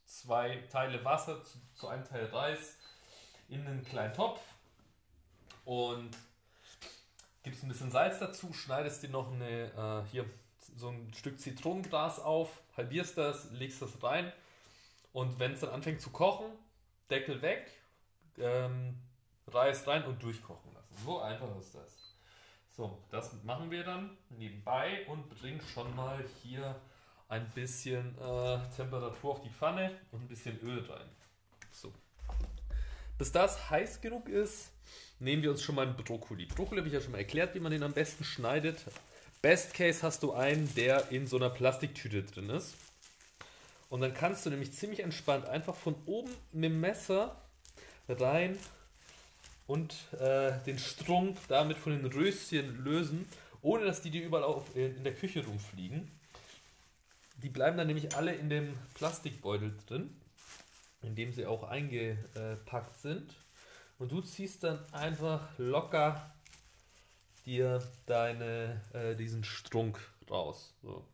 zwei 0.06 0.56
Teile 0.72 1.04
Wasser 1.04 1.42
zu, 1.44 1.58
zu 1.74 1.88
einem 1.88 2.04
Teil 2.04 2.24
Reis, 2.26 2.78
in 3.48 3.66
einen 3.66 3.84
kleinen 3.84 4.14
Topf 4.14 4.40
und 5.64 6.11
gibst 7.42 7.62
ein 7.62 7.68
bisschen 7.68 7.90
Salz 7.90 8.18
dazu, 8.18 8.52
schneidest 8.52 9.02
dir 9.02 9.11
noch 9.11 9.33
eine, 9.33 10.04
äh, 10.06 10.11
hier 10.11 10.25
so 10.76 10.88
ein 10.88 11.12
Stück 11.14 11.40
Zitronengras 11.40 12.21
auf, 12.21 12.62
halbierst 12.76 13.18
das, 13.18 13.50
legst 13.52 13.83
das 13.83 14.02
rein 14.02 14.33
und 15.12 15.38
wenn 15.38 15.52
es 15.52 15.61
dann 15.61 15.71
anfängt 15.71 16.00
zu 16.00 16.11
kochen, 16.11 16.47
Deckel 17.11 17.42
weg, 17.42 17.71
ähm, 18.38 18.99
Reis 19.47 19.87
rein 19.87 20.04
und 20.04 20.23
durchkochen 20.23 20.73
lassen. 20.73 20.97
So 21.04 21.21
einfach 21.21 21.54
ist 21.59 21.75
das. 21.75 22.16
So, 22.71 22.99
das 23.11 23.33
machen 23.44 23.71
wir 23.71 23.85
dann 23.85 24.16
nebenbei 24.30 25.06
und 25.06 25.28
bringen 25.28 25.61
schon 25.61 25.94
mal 25.94 26.25
hier 26.42 26.80
ein 27.28 27.49
bisschen 27.50 28.18
äh, 28.18 28.59
Temperatur 28.75 29.33
auf 29.33 29.42
die 29.42 29.50
Pfanne 29.50 29.97
und 30.11 30.23
ein 30.23 30.28
bisschen 30.28 30.59
Öl 30.61 30.85
rein. 30.90 31.09
So. 31.71 31.92
Bis 33.16 33.30
das 33.30 33.71
heiß 33.71 34.00
genug 34.00 34.28
ist, 34.28 34.73
nehmen 35.24 35.42
wir 35.42 35.50
uns 35.50 35.62
schon 35.62 35.74
mal 35.74 35.86
einen 35.86 35.96
Brokkoli. 35.96 36.46
Brokkoli 36.46 36.78
habe 36.80 36.88
ich 36.88 36.94
ja 36.94 37.00
schon 37.00 37.12
mal 37.12 37.18
erklärt, 37.18 37.54
wie 37.54 37.60
man 37.60 37.72
den 37.72 37.82
am 37.82 37.92
besten 37.92 38.24
schneidet. 38.24 38.84
Best 39.42 39.74
Case 39.74 40.02
hast 40.02 40.22
du 40.22 40.32
einen, 40.32 40.72
der 40.74 41.10
in 41.10 41.26
so 41.26 41.36
einer 41.36 41.50
Plastiktüte 41.50 42.22
drin 42.22 42.50
ist. 42.50 42.74
Und 43.88 44.00
dann 44.00 44.14
kannst 44.14 44.46
du 44.46 44.50
nämlich 44.50 44.72
ziemlich 44.72 45.00
entspannt 45.00 45.46
einfach 45.46 45.74
von 45.74 45.94
oben 46.06 46.30
mit 46.52 46.64
dem 46.64 46.80
Messer 46.80 47.40
rein 48.08 48.58
und 49.66 49.94
äh, 50.20 50.52
den 50.66 50.78
Strunk 50.78 51.38
damit 51.48 51.78
von 51.78 51.92
den 51.92 52.04
Röschen 52.04 52.84
lösen, 52.84 53.26
ohne 53.62 53.84
dass 53.86 54.02
die 54.02 54.10
dir 54.10 54.24
überall 54.24 54.44
auf, 54.44 54.76
in 54.76 55.04
der 55.04 55.14
Küche 55.14 55.44
rumfliegen. 55.44 56.10
Die 57.42 57.48
bleiben 57.48 57.76
dann 57.76 57.86
nämlich 57.86 58.14
alle 58.16 58.34
in 58.34 58.48
dem 58.48 58.74
Plastikbeutel 58.94 59.74
drin, 59.86 60.14
in 61.02 61.14
dem 61.14 61.32
sie 61.32 61.46
auch 61.46 61.64
eingepackt 61.64 62.98
sind. 63.00 63.34
Und 64.04 64.12
du 64.12 64.20
ziehst 64.20 64.62
dann 64.64 64.84
einfach 64.92 65.49
locker 65.56 66.30
dir 67.46 67.82
deine, 68.04 68.82
äh, 68.92 69.16
diesen 69.16 69.44
Strunk 69.44 69.99
raus. 70.30 70.75
So. 70.82 71.06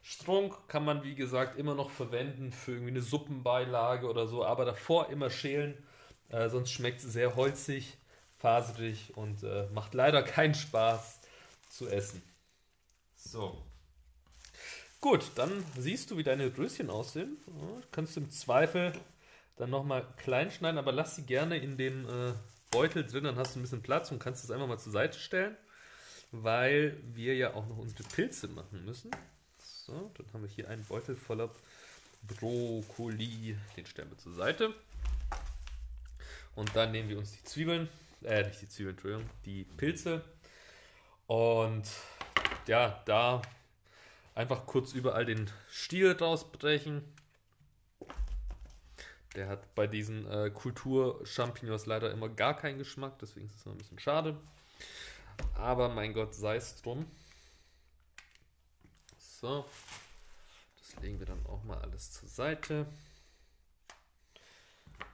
Strunk 0.00 0.68
kann 0.68 0.84
man, 0.84 1.02
wie 1.02 1.16
gesagt, 1.16 1.58
immer 1.58 1.74
noch 1.74 1.90
verwenden 1.90 2.52
für 2.52 2.70
irgendwie 2.70 2.92
eine 2.92 3.02
Suppenbeilage 3.02 4.08
oder 4.08 4.28
so, 4.28 4.44
aber 4.44 4.64
davor 4.64 5.08
immer 5.10 5.28
schälen, 5.28 5.76
äh, 6.28 6.48
sonst 6.48 6.70
schmeckt 6.70 7.02
es 7.02 7.12
sehr 7.12 7.34
holzig, 7.34 7.98
faserig 8.36 9.16
und 9.16 9.42
äh, 9.42 9.66
macht 9.74 9.94
leider 9.94 10.22
keinen 10.22 10.54
Spaß 10.54 11.18
zu 11.68 11.88
essen. 11.88 12.22
So. 13.16 13.60
Gut, 15.00 15.32
dann 15.34 15.64
siehst 15.76 16.12
du, 16.12 16.16
wie 16.16 16.22
deine 16.22 16.56
Röschen 16.56 16.90
aussehen. 16.90 17.38
Ja, 17.48 17.82
kannst 17.90 18.14
du 18.14 18.20
im 18.20 18.30
Zweifel 18.30 18.92
dann 19.56 19.70
nochmal 19.70 20.06
klein 20.16 20.50
schneiden, 20.50 20.78
aber 20.78 20.92
lass 20.92 21.16
sie 21.16 21.24
gerne 21.24 21.56
in 21.58 21.76
den 21.76 22.04
äh, 22.08 22.32
Beutel 22.70 23.06
drin, 23.06 23.24
dann 23.24 23.36
hast 23.36 23.54
du 23.54 23.60
ein 23.60 23.62
bisschen 23.62 23.82
Platz 23.82 24.10
und 24.10 24.18
kannst 24.18 24.44
es 24.44 24.50
einfach 24.50 24.66
mal 24.66 24.78
zur 24.78 24.92
Seite 24.92 25.18
stellen, 25.18 25.56
weil 26.30 26.96
wir 27.14 27.34
ja 27.34 27.54
auch 27.54 27.66
noch 27.66 27.78
unsere 27.78 28.02
Pilze 28.04 28.48
machen 28.48 28.84
müssen. 28.84 29.10
So, 29.58 30.10
dann 30.14 30.26
haben 30.32 30.42
wir 30.42 30.50
hier 30.50 30.68
einen 30.68 30.84
Beutel 30.84 31.16
voller 31.16 31.50
Brokkoli. 32.22 33.56
Den 33.76 33.86
stellen 33.86 34.10
wir 34.10 34.18
zur 34.18 34.34
Seite. 34.34 34.74
Und 36.54 36.74
dann 36.74 36.90
nehmen 36.92 37.08
wir 37.08 37.18
uns 37.18 37.32
die 37.32 37.44
Zwiebeln, 37.44 37.88
äh, 38.24 38.46
nicht 38.46 38.60
die 38.62 38.68
Zwiebeln, 38.68 38.94
Entschuldigung, 38.96 39.30
die 39.44 39.64
Pilze. 39.64 40.24
Und 41.26 41.84
ja, 42.66 43.02
da 43.04 43.42
einfach 44.34 44.66
kurz 44.66 44.92
überall 44.92 45.24
den 45.24 45.50
Stiel 45.70 46.12
rausbrechen. 46.12 47.02
Der 49.36 49.48
hat 49.48 49.74
bei 49.74 49.86
diesen 49.86 50.26
äh, 50.30 50.50
Kultur-Champignons 50.50 51.86
leider 51.86 52.10
immer 52.10 52.28
gar 52.28 52.56
keinen 52.56 52.78
Geschmack, 52.78 53.18
deswegen 53.18 53.46
ist 53.46 53.56
es 53.56 53.66
ein 53.66 53.76
bisschen 53.76 53.98
schade. 53.98 54.36
Aber 55.54 55.90
mein 55.90 56.14
Gott, 56.14 56.34
sei 56.34 56.56
es 56.56 56.80
drum. 56.80 57.06
So, 59.18 59.66
das 60.78 61.02
legen 61.02 61.18
wir 61.18 61.26
dann 61.26 61.44
auch 61.46 61.62
mal 61.64 61.78
alles 61.82 62.12
zur 62.12 62.28
Seite. 62.28 62.86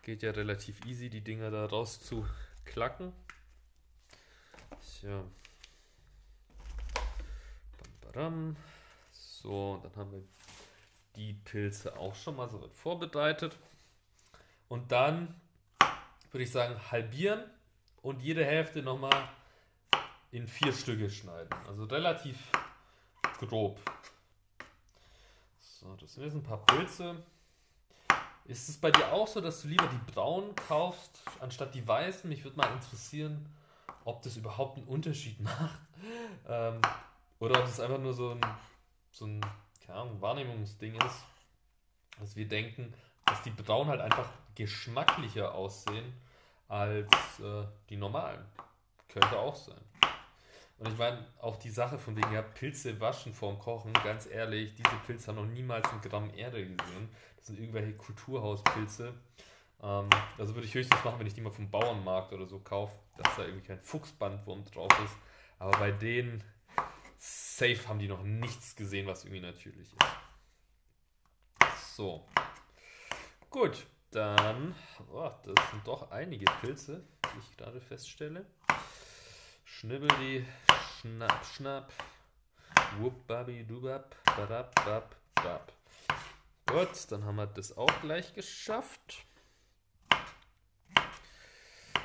Geht 0.02 0.22
ja 0.22 0.30
relativ 0.30 0.84
easy, 0.86 1.10
die 1.10 1.20
Dinger 1.20 1.50
da 1.50 1.66
raus 1.66 2.00
zu 2.00 2.24
klacken. 2.64 3.12
Tja. 5.00 5.24
So, 9.12 9.80
dann 9.82 9.96
haben 9.96 10.12
wir 10.12 10.22
die 11.16 11.34
Pilze 11.34 11.96
auch 11.96 12.14
schon 12.14 12.36
mal 12.36 12.48
so 12.48 12.68
vorbereitet. 12.68 13.58
Und 14.72 14.90
dann 14.90 15.38
würde 16.30 16.44
ich 16.44 16.50
sagen, 16.50 16.74
halbieren 16.90 17.44
und 18.00 18.22
jede 18.22 18.42
Hälfte 18.42 18.82
nochmal 18.82 19.28
in 20.30 20.48
vier 20.48 20.72
Stücke 20.72 21.10
schneiden. 21.10 21.52
Also 21.68 21.84
relativ 21.84 22.38
grob. 23.38 23.78
So, 25.60 25.94
das 25.96 26.14
sind 26.14 26.24
jetzt 26.24 26.32
ein 26.32 26.42
paar 26.42 26.64
Pilze. 26.64 27.22
Ist 28.46 28.70
es 28.70 28.78
bei 28.78 28.90
dir 28.90 29.12
auch 29.12 29.28
so, 29.28 29.42
dass 29.42 29.60
du 29.60 29.68
lieber 29.68 29.86
die 29.88 30.10
braunen 30.10 30.54
kaufst, 30.54 31.22
anstatt 31.40 31.74
die 31.74 31.86
weißen? 31.86 32.30
Mich 32.30 32.42
würde 32.42 32.56
mal 32.56 32.72
interessieren, 32.72 33.54
ob 34.06 34.22
das 34.22 34.38
überhaupt 34.38 34.78
einen 34.78 34.86
Unterschied 34.86 35.38
macht. 35.42 35.82
Ähm, 36.48 36.80
oder 37.40 37.60
ob 37.60 37.66
es 37.66 37.78
einfach 37.78 38.00
nur 38.00 38.14
so 38.14 38.30
ein, 38.30 38.40
so 39.10 39.26
ein 39.26 39.44
Ahnung, 39.86 40.18
Wahrnehmungsding 40.22 40.94
ist, 40.94 41.24
dass 42.18 42.36
wir 42.36 42.48
denken, 42.48 42.94
dass 43.26 43.42
die 43.42 43.50
braunen 43.50 43.90
halt 43.90 44.00
einfach 44.00 44.30
geschmacklicher 44.54 45.54
aussehen 45.54 46.12
als 46.68 47.10
äh, 47.40 47.64
die 47.88 47.96
normalen. 47.96 48.44
Könnte 49.08 49.38
auch 49.38 49.54
sein. 49.54 49.80
Und 50.78 50.90
ich 50.90 50.98
meine, 50.98 51.24
auch 51.40 51.56
die 51.56 51.70
Sache 51.70 51.96
von 51.96 52.16
wegen, 52.16 52.32
ja, 52.32 52.42
Pilze 52.42 53.00
waschen 53.00 53.32
vorm 53.32 53.58
Kochen, 53.58 53.92
ganz 53.92 54.26
ehrlich, 54.26 54.74
diese 54.74 54.96
Pilze 55.06 55.28
haben 55.28 55.36
noch 55.36 55.46
niemals 55.46 55.86
ein 55.92 56.00
Gramm 56.00 56.34
Erde 56.34 56.66
gesehen. 56.66 57.08
Das 57.36 57.46
sind 57.46 57.60
irgendwelche 57.60 57.92
Kulturhauspilze. 57.92 59.14
Ähm, 59.82 60.08
also 60.38 60.54
würde 60.54 60.66
ich 60.66 60.74
höchstens 60.74 61.04
machen, 61.04 61.20
wenn 61.20 61.26
ich 61.26 61.34
die 61.34 61.40
mal 61.40 61.52
vom 61.52 61.70
Bauernmarkt 61.70 62.32
oder 62.32 62.46
so 62.46 62.58
kaufe, 62.58 62.96
dass 63.16 63.36
da 63.36 63.44
irgendwie 63.44 63.66
kein 63.66 63.80
Fuchsbandwurm 63.80 64.64
drauf 64.64 64.90
ist. 65.04 65.16
Aber 65.58 65.78
bei 65.78 65.92
denen, 65.92 66.42
safe 67.18 67.86
haben 67.86 68.00
die 68.00 68.08
noch 68.08 68.22
nichts 68.24 68.74
gesehen, 68.74 69.06
was 69.06 69.24
irgendwie 69.24 69.42
natürlich 69.42 69.92
ist. 69.92 69.96
So. 71.94 72.26
Gut, 73.50 73.86
dann, 74.12 74.74
oh, 75.10 75.30
das 75.42 75.70
sind 75.70 75.86
doch 75.86 76.10
einige 76.10 76.44
Pilze, 76.60 77.02
die 77.24 77.38
ich 77.38 77.56
gerade 77.56 77.80
feststelle. 77.80 78.46
Schnibbel 79.64 80.08
die, 80.20 80.46
schnapp, 81.00 81.44
schnapp. 81.46 81.92
Wupp, 82.98 83.26
babi, 83.26 83.64
dubab, 83.64 84.14
badab, 84.36 84.74
bab, 84.84 85.16
bab. 85.34 85.72
Gut, 86.66 87.10
dann 87.10 87.24
haben 87.24 87.36
wir 87.36 87.46
das 87.46 87.76
auch 87.76 88.00
gleich 88.00 88.34
geschafft. 88.34 89.24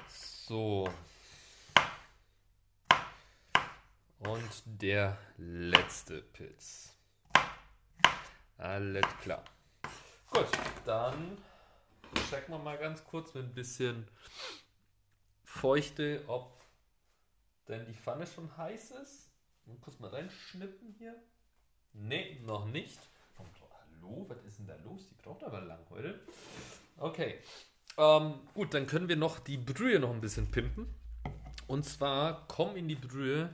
So. 0.10 0.90
Und 4.20 4.64
der 4.66 5.18
letzte 5.38 6.22
Pilz. 6.22 6.94
Alles 8.58 9.06
klar. 9.22 9.44
Gut, 10.30 10.48
dann 10.86 11.38
checken 12.30 12.54
wir 12.54 12.60
mal 12.60 12.78
ganz 12.78 13.04
kurz 13.06 13.34
mit 13.34 13.46
ein 13.46 13.54
bisschen 13.54 14.08
Feuchte, 15.44 16.24
ob 16.28 16.62
denn 17.68 17.86
die 17.86 17.94
Pfanne 17.94 18.28
schon 18.28 18.56
heiß 18.58 18.92
ist. 18.92 19.32
Und 19.66 19.82
kurz 19.82 20.00
mal 20.00 20.10
reinschnippen 20.10 20.96
hier. 20.98 21.16
Nee, 21.94 22.40
noch 22.46 22.66
nicht. 22.66 23.00
Hallo, 23.38 24.26
was 24.28 24.44
ist 24.44 24.60
denn 24.60 24.68
da 24.68 24.76
los? 24.84 25.08
Die 25.10 25.16
braucht 25.16 25.44
aber 25.44 25.62
lang 25.62 25.80
heute. 25.90 26.20
Okay. 26.98 27.40
Ähm, 27.98 28.36
gut, 28.54 28.74
dann 28.74 28.88
können 28.88 29.10
wir 29.10 29.18
noch 29.18 29.40
die 29.40 29.58
Brühe 29.58 30.00
noch 30.00 30.12
ein 30.12 30.22
bisschen 30.22 30.52
pimpen. 30.52 30.94
Und 31.68 31.84
zwar 31.84 32.48
kommen 32.48 32.78
in 32.78 32.88
die 32.88 32.96
Brühe 32.96 33.54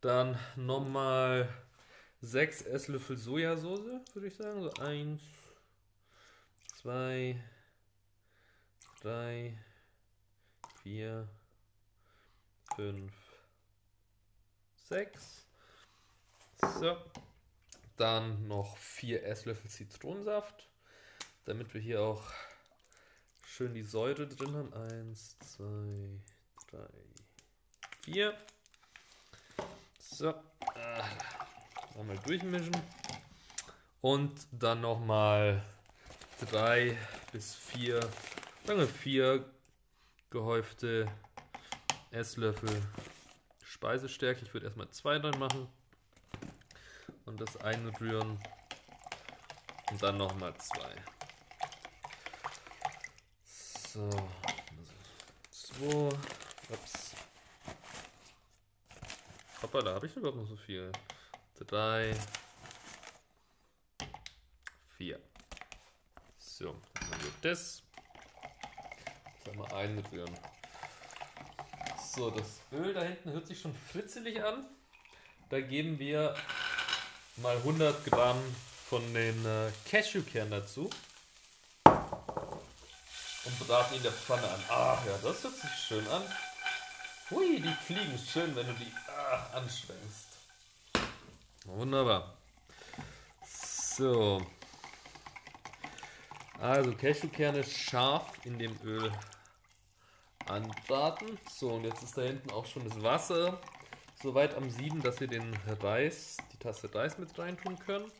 dann 0.00 0.38
nochmal 0.56 1.48
6 2.22 2.62
Esslöffel 2.62 3.16
Sojasauce, 3.16 4.00
würde 4.14 4.26
ich 4.26 4.36
sagen. 4.36 4.62
So 4.62 4.72
1, 4.82 5.22
2, 6.82 7.40
3, 9.04 9.52
4, 10.82 11.28
5, 12.74 13.12
6. 14.88 15.46
So. 16.80 16.96
Dann 17.98 18.48
noch 18.48 18.78
4 18.78 19.22
Esslöffel 19.26 19.68
Zitronensaft, 19.68 20.70
damit 21.44 21.74
wir 21.74 21.82
hier 21.82 22.00
auch 22.00 22.24
schön 23.46 23.74
die 23.74 23.82
Säure 23.82 24.26
drin 24.26 24.54
haben. 24.54 24.72
1, 24.72 25.38
2, 25.38 25.64
3, 26.70 26.88
4. 28.06 28.34
So. 30.00 30.30
Ah, 30.30 31.04
einmal 31.98 32.16
durchmischen. 32.20 32.74
Und 34.00 34.46
dann 34.50 34.80
nochmal 34.80 35.62
3 36.50 36.96
bis 37.32 37.54
4, 37.54 38.00
sagen 38.64 38.88
4 38.88 39.44
gehäufte 40.30 41.06
Esslöffel 42.10 42.82
Speisestärke. 43.62 44.44
Ich 44.44 44.54
würde 44.54 44.66
erstmal 44.66 44.88
2 44.88 45.18
dran 45.18 45.38
machen. 45.38 45.68
Und 47.26 47.40
das 47.40 47.56
einrühren. 47.58 48.38
Und 49.90 50.02
dann 50.02 50.16
nochmal 50.16 50.54
2. 50.56 50.80
So. 53.44 54.10
2. 55.50 56.08
Ups. 56.70 57.14
Papa, 59.60 59.82
da 59.82 59.94
habe 59.94 60.06
ich 60.06 60.16
überhaupt 60.16 60.38
noch 60.38 60.48
so 60.48 60.56
viel. 60.56 60.90
3. 61.58 62.16
4. 64.96 65.20
So, 66.38 66.80
dann 66.94 67.10
haben 67.10 67.22
wir 67.22 67.32
das. 67.42 67.82
Das 69.44 69.52
einmal 69.52 69.72
einrühren. 69.74 70.34
So, 72.14 72.30
das 72.30 72.60
Öl 72.72 72.94
da 72.94 73.02
hinten 73.02 73.32
hört 73.32 73.46
sich 73.46 73.60
schon 73.60 73.74
fritzelig 73.92 74.42
an. 74.42 74.64
Da 75.50 75.60
geben 75.60 75.98
wir 75.98 76.34
mal 77.36 77.56
100 77.56 78.04
Gramm 78.06 78.38
von 78.88 79.02
den 79.12 79.44
äh, 79.44 79.70
Cashewkernen 79.90 80.50
dazu. 80.50 80.88
Und 83.44 83.58
braten 83.66 83.94
ihn 83.94 83.98
in 83.98 84.02
der 84.04 84.12
Pfanne 84.12 84.48
an. 84.48 84.62
Ach 84.68 85.04
ja, 85.06 85.18
das 85.22 85.44
hört 85.44 85.56
sich 85.56 85.70
schön 85.70 86.08
an. 86.08 86.22
Hui, 87.30 87.60
die 87.60 87.74
fliegen 87.84 88.18
schön, 88.18 88.56
wenn 88.56 88.66
du 88.66 88.72
die 88.74 88.92
ah, 89.08 89.58
anschwenkst. 89.58 90.28
Wunderbar. 91.64 92.36
So. 93.44 94.46
Also 96.60 96.94
Cashewkerne 96.94 97.64
scharf 97.64 98.26
in 98.44 98.58
dem 98.58 98.78
Öl 98.84 99.12
anbraten. 100.48 101.38
So, 101.50 101.70
und 101.74 101.84
jetzt 101.84 102.02
ist 102.02 102.16
da 102.16 102.22
hinten 102.22 102.50
auch 102.50 102.66
schon 102.66 102.84
das 102.84 103.02
Wasser 103.02 103.60
soweit 104.22 104.54
am 104.54 104.70
Sieden, 104.70 105.02
dass 105.02 105.20
wir 105.20 105.26
den 105.26 105.54
Reis, 105.80 106.36
die 106.52 106.58
Tasse 106.58 106.92
Reis 106.94 107.18
mit 107.18 107.38
reintun 107.38 107.78
können. 107.78 108.10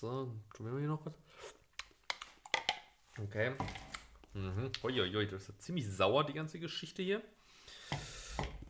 So, 0.00 0.34
probieren 0.50 0.76
wir 0.76 0.80
hier 0.80 0.88
noch 0.88 1.06
was. 1.06 1.14
Okay. 3.18 3.52
Mhm. 4.32 4.70
Uiuiui, 4.82 5.26
das 5.26 5.48
ist 5.48 5.62
ziemlich 5.62 5.88
sauer, 5.88 6.24
die 6.24 6.32
ganze 6.32 6.58
Geschichte 6.58 7.02
hier. 7.02 7.22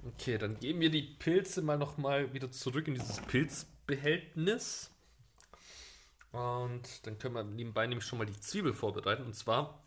Okay, 0.07 0.39
dann 0.39 0.59
geben 0.59 0.81
wir 0.81 0.91
die 0.91 1.03
Pilze 1.03 1.61
mal 1.61 1.77
nochmal 1.77 2.33
wieder 2.33 2.51
zurück 2.51 2.89
in 2.89 2.95
dieses 2.95 3.21
Pilzbehältnis. 3.21 4.91
Und 6.33 7.07
dann 7.07 7.19
können 7.19 7.35
wir 7.35 7.45
nebenbei 7.45 7.87
nämlich 7.87 8.07
schon 8.07 8.19
mal 8.19 8.25
die 8.25 8.41
Zwiebel 8.41 8.73
vorbereiten. 8.73 9.25
Und 9.25 9.35
zwar 9.35 9.83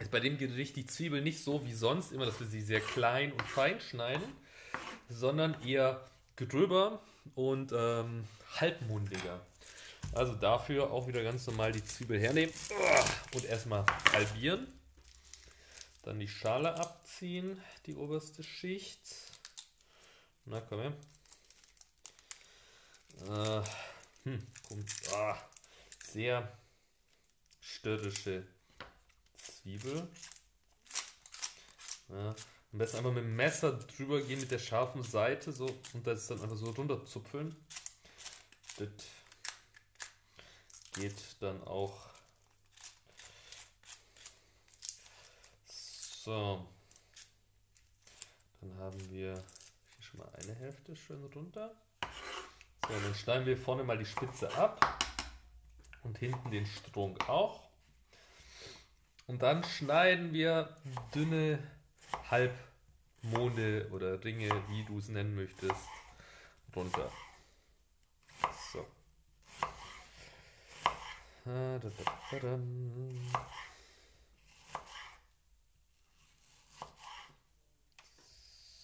ist 0.00 0.10
bei 0.10 0.20
dem 0.20 0.38
Gericht 0.38 0.76
die 0.76 0.86
Zwiebel 0.86 1.22
nicht 1.22 1.42
so 1.42 1.64
wie 1.64 1.74
sonst 1.74 2.12
immer, 2.12 2.26
dass 2.26 2.40
wir 2.40 2.46
sie 2.46 2.60
sehr 2.60 2.80
klein 2.80 3.32
und 3.32 3.42
fein 3.42 3.80
schneiden, 3.80 4.24
sondern 5.08 5.60
eher 5.62 6.04
gröber 6.36 7.00
und 7.34 7.72
ähm, 7.72 8.24
halbmundiger. 8.60 9.40
Also 10.12 10.34
dafür 10.34 10.90
auch 10.90 11.06
wieder 11.06 11.22
ganz 11.22 11.46
normal 11.46 11.72
die 11.72 11.84
Zwiebel 11.84 12.20
hernehmen 12.20 12.52
und 13.34 13.44
erstmal 13.44 13.84
halbieren. 14.12 14.66
Dann 16.02 16.20
die 16.20 16.28
Schale 16.28 16.74
abziehen, 16.74 17.60
die 17.86 17.94
oberste 17.94 18.42
Schicht. 18.42 19.00
Na 20.44 20.60
komm 20.60 20.80
her. 20.80 20.92
Äh, 23.22 23.62
hm, 24.24 24.46
kommt, 24.68 24.90
ah, 25.14 25.38
sehr 26.12 26.52
störrische 27.60 28.44
Zwiebel. 29.64 30.06
Ja, 32.10 32.34
am 32.72 32.78
besten 32.78 32.98
einfach 32.98 33.12
mit 33.12 33.24
dem 33.24 33.34
Messer 33.34 33.72
drüber 33.72 34.20
gehen 34.20 34.38
mit 34.38 34.50
der 34.50 34.58
scharfen 34.58 35.02
Seite 35.02 35.52
so 35.52 35.64
und 35.94 36.06
das 36.06 36.26
dann 36.26 36.42
einfach 36.42 36.56
so 36.56 36.70
runterzupfeln. 36.70 37.56
Das 38.76 38.88
geht 40.92 41.16
dann 41.40 41.62
auch. 41.64 42.10
So. 45.64 46.68
Dann 48.60 48.78
haben 48.78 49.00
wir 49.00 49.08
hier 49.08 49.44
schon 50.00 50.20
mal 50.20 50.28
eine 50.42 50.54
Hälfte 50.56 50.94
schön 50.94 51.24
runter. 51.24 51.74
So, 52.86 52.92
dann 52.92 53.14
schneiden 53.14 53.46
wir 53.46 53.56
vorne 53.56 53.82
mal 53.82 53.96
die 53.96 54.04
Spitze 54.04 54.54
ab 54.54 55.02
und 56.02 56.18
hinten 56.18 56.50
den 56.50 56.66
Strunk 56.66 57.26
auch. 57.30 57.63
Und 59.26 59.42
dann 59.42 59.64
schneiden 59.64 60.32
wir 60.32 60.76
dünne 61.14 61.58
Halbmonde 62.30 63.88
oder 63.90 64.22
Ringe, 64.22 64.50
wie 64.68 64.84
du 64.84 64.98
es 64.98 65.08
nennen 65.08 65.34
möchtest, 65.34 65.88
runter. 66.76 67.10
So. 68.72 68.86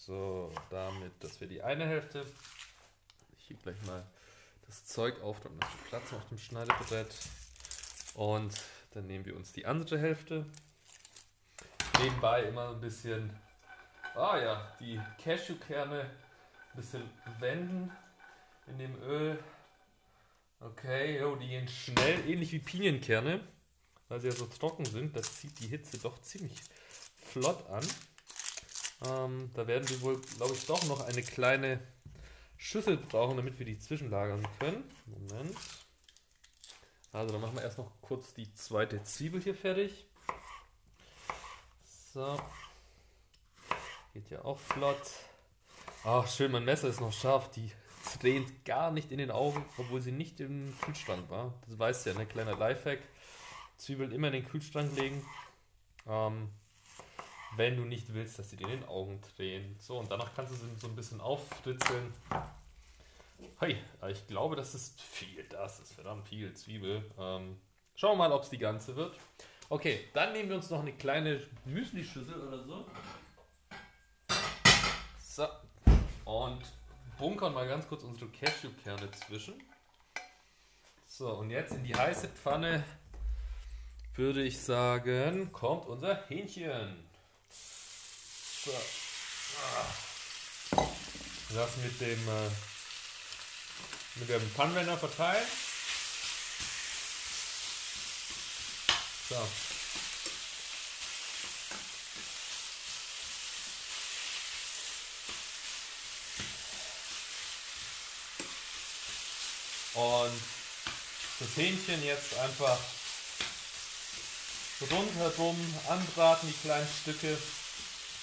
So, 0.07 0.53
damit, 0.71 1.23
dass 1.23 1.41
wir 1.41 1.49
die 1.49 1.63
eine 1.63 1.87
Hälfte, 1.87 2.27
ich 3.39 3.47
hier 3.47 3.57
gleich 3.59 3.81
mal 3.83 4.05
das 4.67 4.85
Zeug 4.87 5.21
auf, 5.21 5.37
hast 5.39 5.75
du 5.75 5.89
Platz 5.89 6.13
auf 6.13 6.29
dem 6.29 6.39
Schneidebrett. 6.39 7.15
Und 8.15 8.53
dann 8.91 9.07
nehmen 9.07 9.25
wir 9.25 9.37
uns 9.37 9.53
die 9.53 9.67
andere 9.67 9.99
Hälfte. 9.99 10.47
Nebenbei 12.01 12.45
immer 12.45 12.71
ein 12.71 12.81
bisschen, 12.81 13.31
ah 14.15 14.39
ja, 14.39 14.77
die 14.81 15.01
Cashewkerne 15.19 16.03
ein 16.03 16.77
bisschen 16.77 17.03
wenden 17.39 17.91
in 18.67 18.79
dem 18.79 19.03
Öl. 19.03 19.39
Okay, 20.61 21.19
jo, 21.19 21.37
die 21.37 21.49
gehen 21.49 21.69
schnell, 21.69 22.29
ähnlich 22.29 22.53
wie 22.53 22.59
Pinienkerne, 22.59 23.41
weil 24.09 24.21
sie 24.21 24.29
ja 24.29 24.35
so 24.35 24.47
trocken 24.47 24.85
sind. 24.85 25.17
Das 25.17 25.37
zieht 25.37 25.59
die 25.59 25.69
Hitze 25.69 25.99
doch 25.99 26.21
ziemlich 26.21 26.61
flott 27.17 27.69
an. 27.71 27.87
Ähm, 29.07 29.51
da 29.55 29.67
werden 29.67 29.89
wir 29.89 30.01
wohl, 30.03 30.21
glaube 30.37 30.55
ich, 30.55 30.67
doch 30.67 30.83
noch 30.85 31.01
eine 31.07 31.23
kleine 31.23 31.81
Schüssel 32.59 32.99
brauchen, 32.99 33.39
damit 33.39 33.59
wir 33.59 33.65
die 33.65 33.79
zwischenlagern 33.79 34.47
können. 34.59 34.85
Moment. 35.07 35.57
Also 37.13 37.33
dann 37.33 37.41
machen 37.41 37.57
wir 37.57 37.63
erst 37.63 37.79
noch 37.79 37.91
kurz 38.01 38.35
die 38.35 38.53
zweite 38.55 39.03
Zwiebel 39.03 39.41
hier 39.41 39.55
fertig. 39.55 40.07
So. 42.13 42.41
Geht 44.13 44.31
ja 44.31 44.45
auch 44.45 44.59
flott. 44.59 45.01
Ach, 46.05 46.27
schön, 46.27 46.53
mein 46.53 46.65
Messer 46.65 46.89
ist 46.89 47.01
noch 47.01 47.13
scharf. 47.13 47.51
Die 47.51 47.71
tränt 48.21 48.65
gar 48.65 48.91
nicht 48.91 49.13
in 49.13 49.19
den 49.19 49.31
Augen, 49.31 49.65
obwohl 49.77 50.01
sie 50.01 50.13
nicht 50.13 50.41
im 50.41 50.75
Kühlschrank 50.83 51.29
war. 51.31 51.55
Das 51.67 51.79
weißt 51.79 52.07
du 52.07 52.11
ja, 52.11 52.17
ein 52.17 52.23
ne? 52.23 52.27
kleiner 52.27 52.57
Lifehack. 52.57 53.01
Zwiebeln 53.77 54.13
immer 54.13 54.29
in 54.29 54.35
den 54.35 54.49
Kühlschrank 54.49 54.97
legen. 54.97 55.25
Ähm, 56.07 56.51
wenn 57.57 57.77
du 57.77 57.85
nicht 57.85 58.15
willst, 58.15 58.39
dass 58.39 58.51
sie 58.51 58.57
dir 58.57 58.69
in 58.69 58.81
den 58.81 58.89
Augen 58.89 59.21
drehen. 59.37 59.77
So, 59.79 59.99
und 59.99 60.11
danach 60.11 60.35
kannst 60.35 60.53
du 60.53 60.57
sie 60.57 60.67
so 60.81 60.87
ein 60.87 60.97
bisschen 60.97 61.21
auffritzeln. 61.21 62.13
Hey, 63.59 63.77
ich 64.11 64.27
glaube, 64.27 64.57
das 64.57 64.75
ist 64.75 65.01
viel. 65.01 65.45
Das 65.49 65.81
ist 65.81 65.93
verdammt 65.93 66.27
viel 66.27 66.53
Zwiebel. 66.55 67.05
Ähm, 67.19 67.61
schauen 67.95 68.13
wir 68.13 68.29
mal, 68.29 68.33
ob 68.33 68.43
es 68.43 68.51
die 68.51 68.59
ganze 68.59 68.97
wird. 68.97 69.17
Okay, 69.69 70.09
dann 70.15 70.33
nehmen 70.33 70.49
wir 70.49 70.57
uns 70.57 70.71
noch 70.71 70.81
eine 70.81 70.93
kleine 70.93 71.41
Müsli-Schüssel 71.65 72.41
oder 72.41 72.65
so. 72.65 72.87
So. 75.23 75.47
Und 76.25 76.61
bunkern 77.19 77.55
mal 77.55 77.69
ganz 77.69 77.87
kurz 77.87 78.03
unsere 78.03 78.31
Cashewkerne 78.31 79.11
zwischen. 79.13 79.55
So, 81.07 81.31
und 81.35 81.51
jetzt 81.51 81.73
in 81.73 81.85
die 81.85 81.95
heiße 81.95 82.29
Pfanne 82.29 82.83
würde 84.15 84.43
ich 84.43 84.59
sagen, 84.59 85.53
kommt 85.53 85.87
unser 85.87 86.27
Hähnchen. 86.29 87.05
So. 87.51 88.73
Das 91.55 91.77
mit 91.79 92.01
dem 92.01 92.29
äh, 92.29 92.51
mit 94.17 94.29
dem 94.29 94.51
Pfannenwender 94.53 94.99
verteilen. 94.99 95.47
So. 99.29 99.49
Und 109.95 110.41
das 111.41 111.57
Hähnchen 111.57 112.05
jetzt 112.05 112.35
einfach 112.39 112.79
rundherum 114.91 115.75
anbraten, 115.89 116.49
die 116.49 116.67
kleinen 116.67 116.89
Stücke. 117.03 117.37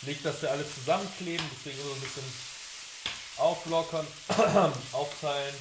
Nicht, 0.01 0.25
dass 0.25 0.41
sie 0.41 0.49
alle 0.49 0.65
zusammenkleben, 0.69 1.45
deswegen 1.53 1.81
so 1.83 1.93
ein 1.93 2.01
bisschen 2.01 2.23
auflockern, 3.37 4.07
aufteilen, 4.91 5.55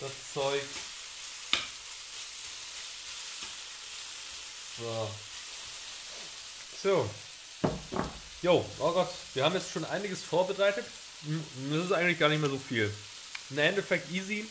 das 0.00 0.10
Zeug. 0.34 0.62
So. 4.78 5.10
So. 6.82 7.10
Jo, 8.42 8.64
oh 8.78 8.92
Gott, 8.92 9.08
wir 9.34 9.44
haben 9.44 9.54
jetzt 9.54 9.72
schon 9.72 9.84
einiges 9.86 10.22
vorbereitet. 10.22 10.84
Das 11.70 11.84
ist 11.84 11.92
eigentlich 11.92 12.18
gar 12.18 12.28
nicht 12.28 12.40
mehr 12.40 12.50
so 12.50 12.58
viel. 12.58 12.92
Im 13.50 13.58
Endeffekt 13.58 14.12
easy. 14.12 14.46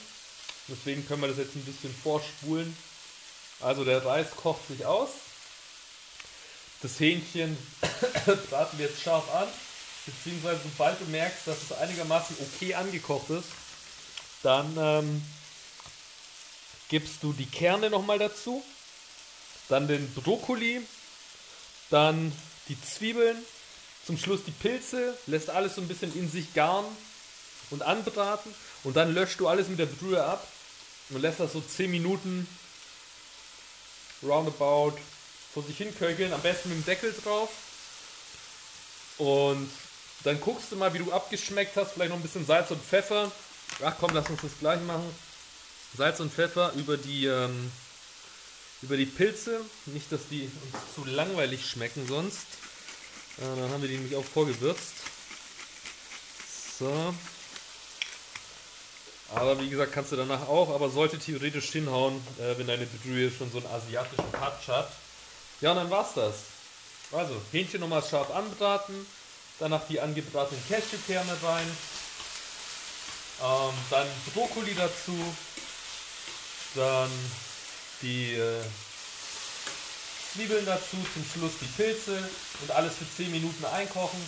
Deswegen 0.68 1.08
können 1.08 1.22
wir 1.22 1.28
das 1.28 1.38
jetzt 1.38 1.56
ein 1.56 1.64
bisschen 1.64 1.94
vorspulen. 1.94 2.76
Also 3.62 3.86
der 3.86 4.04
Reis 4.04 4.28
kocht 4.36 4.68
sich 4.68 4.86
aus. 4.86 5.10
Das 6.82 7.00
Hähnchen 7.00 7.56
braten 8.50 8.80
wir 8.80 8.88
jetzt 8.88 9.02
scharf 9.02 9.34
an. 9.34 9.48
Beziehungsweise 10.06 10.60
sobald 10.64 11.00
du 11.00 11.06
merkst, 11.06 11.48
dass 11.48 11.62
es 11.64 11.72
einigermaßen 11.72 12.36
okay 12.40 12.76
angekocht 12.76 13.30
ist, 13.30 13.48
dann 14.46 14.76
ähm, 14.78 15.26
gibst 16.90 17.24
du 17.24 17.34
die 17.34 17.48
Kerne 17.48 17.90
nochmal 17.90 18.20
dazu. 18.20 18.64
Dann 19.70 19.88
den 19.88 20.14
Brokkoli. 20.14 20.82
Dann 21.90 22.32
die 22.70 22.80
Zwiebeln. 22.80 23.38
Zum 24.06 24.18
Schluss 24.18 24.42
die 24.46 24.52
Pilze. 24.52 25.18
Lässt 25.26 25.50
alles 25.50 25.76
so 25.76 25.82
ein 25.82 25.88
bisschen 25.88 26.16
in 26.16 26.30
sich 26.30 26.54
garen 26.54 26.86
und 27.72 27.82
anbraten. 27.82 28.54
Und 28.84 28.96
dann 28.96 29.16
löscht 29.16 29.40
du 29.40 29.48
alles 29.48 29.68
mit 29.68 29.80
der 29.80 29.88
Brühe 29.88 30.24
ab 30.24 30.48
und 31.10 31.22
lässt 31.22 31.40
das 31.40 31.54
so 31.54 31.62
10 31.62 31.90
Minuten 31.90 32.48
roundabout 34.22 34.98
vor 35.54 35.64
sich 35.64 35.78
hin 35.78 35.96
köcheln, 35.98 36.34
am 36.34 36.42
besten 36.42 36.70
mit 36.70 36.80
dem 36.80 36.86
Deckel 36.86 37.16
drauf. 37.24 37.50
Und 39.18 39.70
dann 40.24 40.40
guckst 40.40 40.72
du 40.72 40.76
mal, 40.76 40.94
wie 40.94 41.00
du 41.00 41.12
abgeschmeckt 41.12 41.76
hast, 41.78 41.94
vielleicht 41.94 42.10
noch 42.10 42.18
ein 42.18 42.24
bisschen 42.24 42.46
Salz 42.46 42.70
und 42.72 42.84
Pfeffer. 42.84 43.32
Ach 43.84 43.94
komm, 44.00 44.12
lass 44.14 44.30
uns 44.30 44.42
das 44.42 44.52
gleich 44.60 44.82
machen. 44.82 45.14
Salz 45.98 46.20
und 46.20 46.34
Pfeffer 46.34 46.72
über 46.76 46.98
die, 46.98 47.26
ähm, 47.26 47.72
über 48.82 48.96
die 48.98 49.06
Pilze. 49.06 49.62
Nicht, 49.88 50.12
dass 50.12 50.28
die 50.30 50.44
uns 50.44 50.96
zu 50.96 51.06
langweilig 51.06 51.70
schmecken 51.70 52.08
sonst. 52.08 52.46
Äh, 53.38 53.42
dann 53.42 53.70
haben 53.72 53.82
wir 53.82 53.90
die 53.90 53.96
nämlich 53.96 54.16
auch 54.16 54.24
vorgewürzt. 54.24 54.94
So. 56.80 57.14
Aber 59.34 59.60
wie 59.60 59.70
gesagt, 59.70 59.92
kannst 59.92 60.12
du 60.12 60.16
danach 60.16 60.48
auch, 60.48 60.74
aber 60.74 60.90
sollte 60.90 61.20
theoretisch 61.20 61.72
hinhauen, 61.72 62.16
äh, 62.40 62.58
wenn 62.58 62.68
deine 62.68 62.86
Brühe 62.86 63.32
schon 63.32 63.52
so 63.52 63.58
einen 63.58 63.68
asiatischen 63.68 64.32
Touch 64.32 64.68
hat. 64.68 64.92
Ja, 65.62 65.72
und 65.72 65.78
dann 65.78 65.90
war's 65.90 66.14
das. 66.14 66.36
Also, 67.12 67.42
Hähnchen 67.52 67.82
nochmal 67.82 68.04
scharf 68.04 68.30
anbraten, 68.32 69.06
danach 69.60 69.88
die 69.88 70.00
angebratenen 70.00 70.62
Cashewkerne 70.68 71.36
rein, 71.44 71.78
ähm, 73.44 73.74
dann 73.90 74.08
Brokkoli 74.34 74.74
dazu, 74.76 75.36
dann 76.76 77.10
die 78.02 78.34
äh, 78.34 78.62
Zwiebeln 80.34 80.66
dazu, 80.66 80.98
zum 81.14 81.26
Schluss 81.34 81.54
die 81.62 81.82
Pilze 81.82 82.30
und 82.62 82.72
alles 82.72 82.94
für 82.96 83.06
10 83.18 83.32
Minuten 83.32 83.66
einkochen 83.66 84.20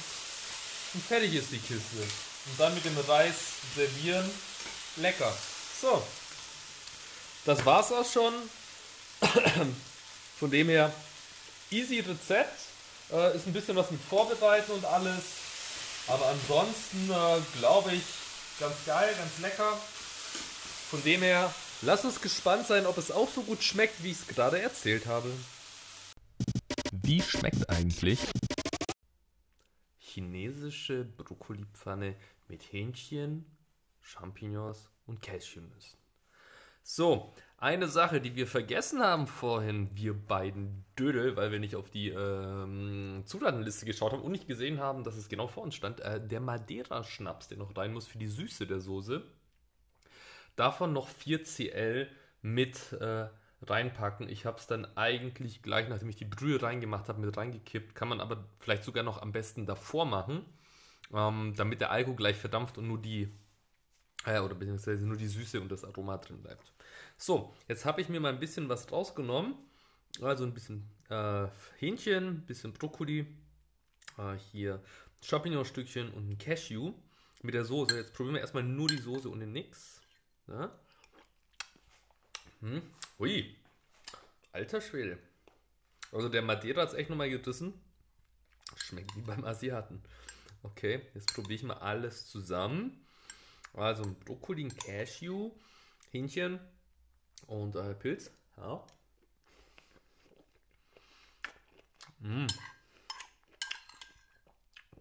und 0.94 1.04
fertig 1.06 1.34
ist 1.34 1.52
die 1.52 1.60
Kiste. 1.60 1.98
Und 2.00 2.60
dann 2.60 2.74
mit 2.74 2.86
dem 2.86 2.98
Reis 3.08 3.36
servieren 3.76 4.30
lecker. 4.96 5.36
So, 5.82 6.02
das 7.46 7.66
war's 7.66 7.92
auch 7.92 8.10
schon. 8.10 8.34
Von 10.40 10.52
dem 10.52 10.70
her, 10.70 10.94
easy 11.72 12.00
Rezept. 12.00 12.60
Äh, 13.12 13.36
ist 13.36 13.48
ein 13.48 13.54
bisschen 13.54 13.76
was 13.76 13.92
mit 13.92 14.02
Vorbereiten 14.02 14.72
und 14.72 14.86
alles. 14.86 15.24
Aber 16.08 16.28
ansonsten 16.28 17.10
äh, 17.10 17.60
glaube 17.60 17.94
ich, 17.94 18.04
ganz 18.60 18.86
geil, 18.86 19.14
ganz 19.18 19.40
lecker. 19.40 19.74
Von 20.90 21.04
dem 21.04 21.22
her, 21.22 21.54
lass 21.82 22.06
uns 22.06 22.22
gespannt 22.22 22.68
sein, 22.68 22.86
ob 22.86 22.98
es 22.98 23.12
auch 23.12 23.30
so 23.30 23.42
gut 23.42 23.64
schmeckt, 23.64 24.04
wie 24.04 24.12
ich 24.12 24.20
es 24.20 24.28
gerade 24.28 24.60
erzählt 24.62 25.06
habe. 25.06 25.30
Wie 26.92 27.22
schmeckt 27.22 27.70
eigentlich 27.70 28.20
chinesische 30.18 31.06
Brokkolipfanne 31.06 32.16
mit 32.48 32.64
Hähnchen, 32.74 33.46
Champignons 34.02 34.90
und 35.06 35.22
Cashewnüssen. 35.22 36.00
So, 36.82 37.36
eine 37.58 37.88
Sache, 37.88 38.22
die 38.22 38.36
wir 38.36 38.46
vergessen 38.46 39.02
haben 39.02 39.26
vorhin, 39.26 39.90
wir 39.94 40.14
beiden 40.14 40.86
Dödel, 40.98 41.36
weil 41.36 41.52
wir 41.52 41.60
nicht 41.60 41.76
auf 41.76 41.90
die 41.90 42.10
ähm, 42.10 43.24
Zutatenliste 43.26 43.86
geschaut 43.86 44.14
haben 44.14 44.22
und 44.22 44.32
nicht 44.32 44.48
gesehen 44.48 44.80
haben, 44.80 45.04
dass 45.04 45.18
es 45.18 45.28
genau 45.28 45.48
vor 45.48 45.64
uns 45.64 45.74
stand, 45.74 46.00
äh, 46.02 46.26
der 46.26 46.40
Madeira-Schnaps, 46.40 47.48
der 47.48 47.58
noch 47.58 47.76
rein 47.76 47.94
muss 47.94 48.06
für 48.06 48.20
die 48.20 48.28
Süße 48.28 48.68
der 48.68 48.80
Soße. 48.80 49.24
Davon 50.56 50.94
noch 50.94 51.08
4 51.08 51.44
CL 51.44 52.08
mit 52.44 52.94
äh, 52.94 53.28
reinpacken. 53.64 54.30
Ich 54.30 54.46
habe 54.46 54.60
es 54.60 54.68
dann 54.68 54.86
eigentlich 54.96 55.64
gleich, 55.64 55.90
nachdem 55.90 56.10
ich 56.10 56.16
die 56.16 56.26
Brühe 56.26 56.62
reingemacht 56.62 57.10
habe, 57.10 57.22
mit 57.22 57.36
reingekippt. 57.36 57.96
Kann 57.96 58.08
man 58.08 58.22
aber 58.22 58.46
vielleicht 58.60 58.84
sogar 58.84 59.04
noch 59.04 59.22
am 59.22 59.32
besten 59.32 59.66
davor 59.66 60.06
machen, 60.06 60.46
ähm, 61.12 61.54
damit 61.58 61.82
der 61.82 61.90
Alkohol 61.90 62.18
gleich 62.18 62.38
verdampft 62.38 62.78
und 62.78 62.88
nur 62.88 63.02
die 63.02 63.32
äh, 64.28 64.40
oder 64.40 64.56
beziehungsweise 64.56 65.06
nur 65.08 65.18
die 65.18 65.28
Süße 65.28 65.62
und 65.62 65.72
das 65.72 65.84
Aroma 65.84 66.18
drin 66.18 66.42
bleibt. 66.42 66.72
So, 67.18 67.56
jetzt 67.68 67.86
habe 67.86 68.02
ich 68.02 68.10
mir 68.10 68.20
mal 68.20 68.34
ein 68.34 68.40
bisschen 68.40 68.70
was 68.70 68.92
rausgenommen. 68.92 69.56
Also 70.22 70.44
ein 70.44 70.54
bisschen 70.54 70.90
äh, 71.10 71.48
Hähnchen, 71.78 72.28
ein 72.28 72.46
bisschen 72.46 72.74
Brokkoli, 72.74 73.26
äh, 74.18 74.36
hier 74.52 74.84
Champignonstückchen 75.22 76.12
und 76.12 76.30
ein 76.30 76.38
Cashew 76.38 76.94
mit 77.42 77.54
der 77.54 77.64
Soße. 77.64 77.98
Jetzt 77.98 78.14
probieren 78.14 78.36
wir 78.36 78.42
erstmal 78.42 78.64
nur 78.64 78.88
die 78.88 78.98
Soße 78.98 79.30
und 79.30 79.40
den 79.40 79.54
Nix. 79.54 80.02
Ja. 80.48 80.72
Hm. 82.62 82.82
Ui, 83.20 83.56
alter 84.52 84.82
Schwede. 84.82 85.20
Also 86.12 86.30
der 86.30 86.42
Madeira 86.42 86.82
hat 86.82 86.90
es 86.90 86.96
echt 86.96 87.10
nochmal 87.10 87.30
gerissen. 87.30 87.74
Schmeckt 88.76 89.16
wie 89.16 89.22
beim 89.22 89.46
Asiaten. 89.46 90.02
Okay, 90.64 91.02
jetzt 91.14 91.34
probiere 91.34 91.54
ich 91.54 91.64
mal 91.64 91.78
alles 91.78 92.28
zusammen. 92.28 93.07
Also 93.78 94.16
Brokkoli, 94.26 94.68
Cashew, 94.70 95.52
Hähnchen 96.12 96.60
und 97.46 97.76
äh, 97.76 97.94
Pilz. 97.94 98.32
Ja. 98.58 98.84
Mm. 102.20 102.48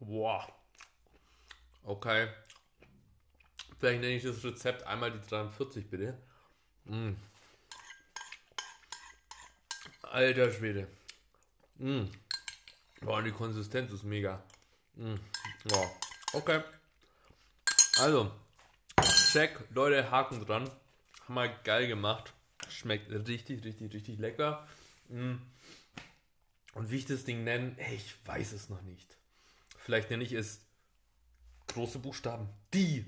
Wow. 0.01 0.53
Okay. 1.85 2.29
Vielleicht 3.79 4.03
nenne 4.03 4.15
ich 4.15 4.23
das 4.23 4.45
Rezept 4.45 4.83
einmal 4.83 5.11
die 5.11 5.27
43 5.27 5.89
bitte. 5.89 6.19
Mm. 6.85 7.13
Alter 10.03 10.53
Schwede. 10.53 10.87
Mm. 11.77 12.05
Boah, 13.01 13.23
die 13.23 13.33
Konsistenz 13.33 13.91
ist 13.93 14.05
mega. 14.05 14.43
Mm. 14.97 15.15
Wow. 15.65 15.91
Okay. 16.35 16.63
Also, 17.99 18.31
Check, 19.37 19.61
Leute, 19.75 20.11
Haken 20.11 20.47
dran. 20.47 20.71
Haben 21.29 21.35
wir 21.35 21.49
geil 21.63 21.89
gemacht. 21.89 22.33
Schmeckt 22.71 23.11
richtig, 23.29 23.63
richtig, 23.67 23.93
richtig 23.93 24.19
lecker. 24.19 24.67
Mm. 25.11 25.35
Und 26.73 26.91
wie 26.91 26.97
ich 26.97 27.05
das 27.05 27.25
Ding 27.25 27.45
nenne, 27.45 27.77
ich 27.93 28.15
weiß 28.27 28.53
es 28.53 28.71
noch 28.71 28.81
nicht. 28.81 29.19
Vielleicht 29.77 30.09
nenne 30.09 30.25
ich 30.25 30.33
es 30.33 30.65
große 31.67 31.99
Buchstaben. 31.99 32.49
Die 32.73 33.05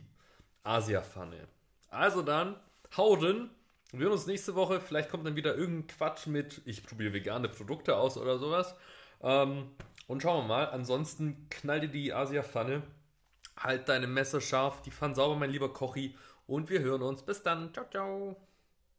Asia-Pfanne. 0.65 1.49
Also 1.89 2.21
dann, 2.21 2.57
hau 2.99 3.17
drin. 3.17 3.49
Wir 3.93 4.01
hören 4.01 4.13
uns 4.13 4.27
nächste 4.27 4.55
Woche. 4.55 4.83
Vielleicht 4.83 5.09
kommt 5.09 5.27
dann 5.27 5.35
wieder 5.35 5.57
irgendein 5.57 5.87
Quatsch 5.87 6.27
mit, 6.27 6.61
ich 6.67 6.85
probiere 6.85 7.15
vegane 7.15 7.49
Produkte 7.49 7.97
aus 7.97 8.19
oder 8.19 8.39
sowas. 8.39 8.75
Ähm, 9.23 9.71
und 10.07 10.21
schauen 10.21 10.45
wir 10.45 10.49
mal. 10.49 10.67
Ansonsten 10.69 11.49
knall 11.49 11.81
dir 11.81 11.89
die 11.89 12.13
Asia-Pfanne 12.13 12.83
Halt 13.59 13.89
deine 13.89 14.07
Messer 14.07 14.41
scharf, 14.41 14.83
die 14.83 14.91
Pfanne 14.91 15.15
sauber, 15.15 15.37
mein 15.37 15.51
lieber 15.51 15.73
Kochi. 15.73 16.17
Und 16.47 16.71
wir 16.71 16.81
hören 16.81 17.03
uns. 17.03 17.23
Bis 17.23 17.43
dann. 17.43 17.73
Ciao, 17.75 17.87
ciao. 17.91 18.48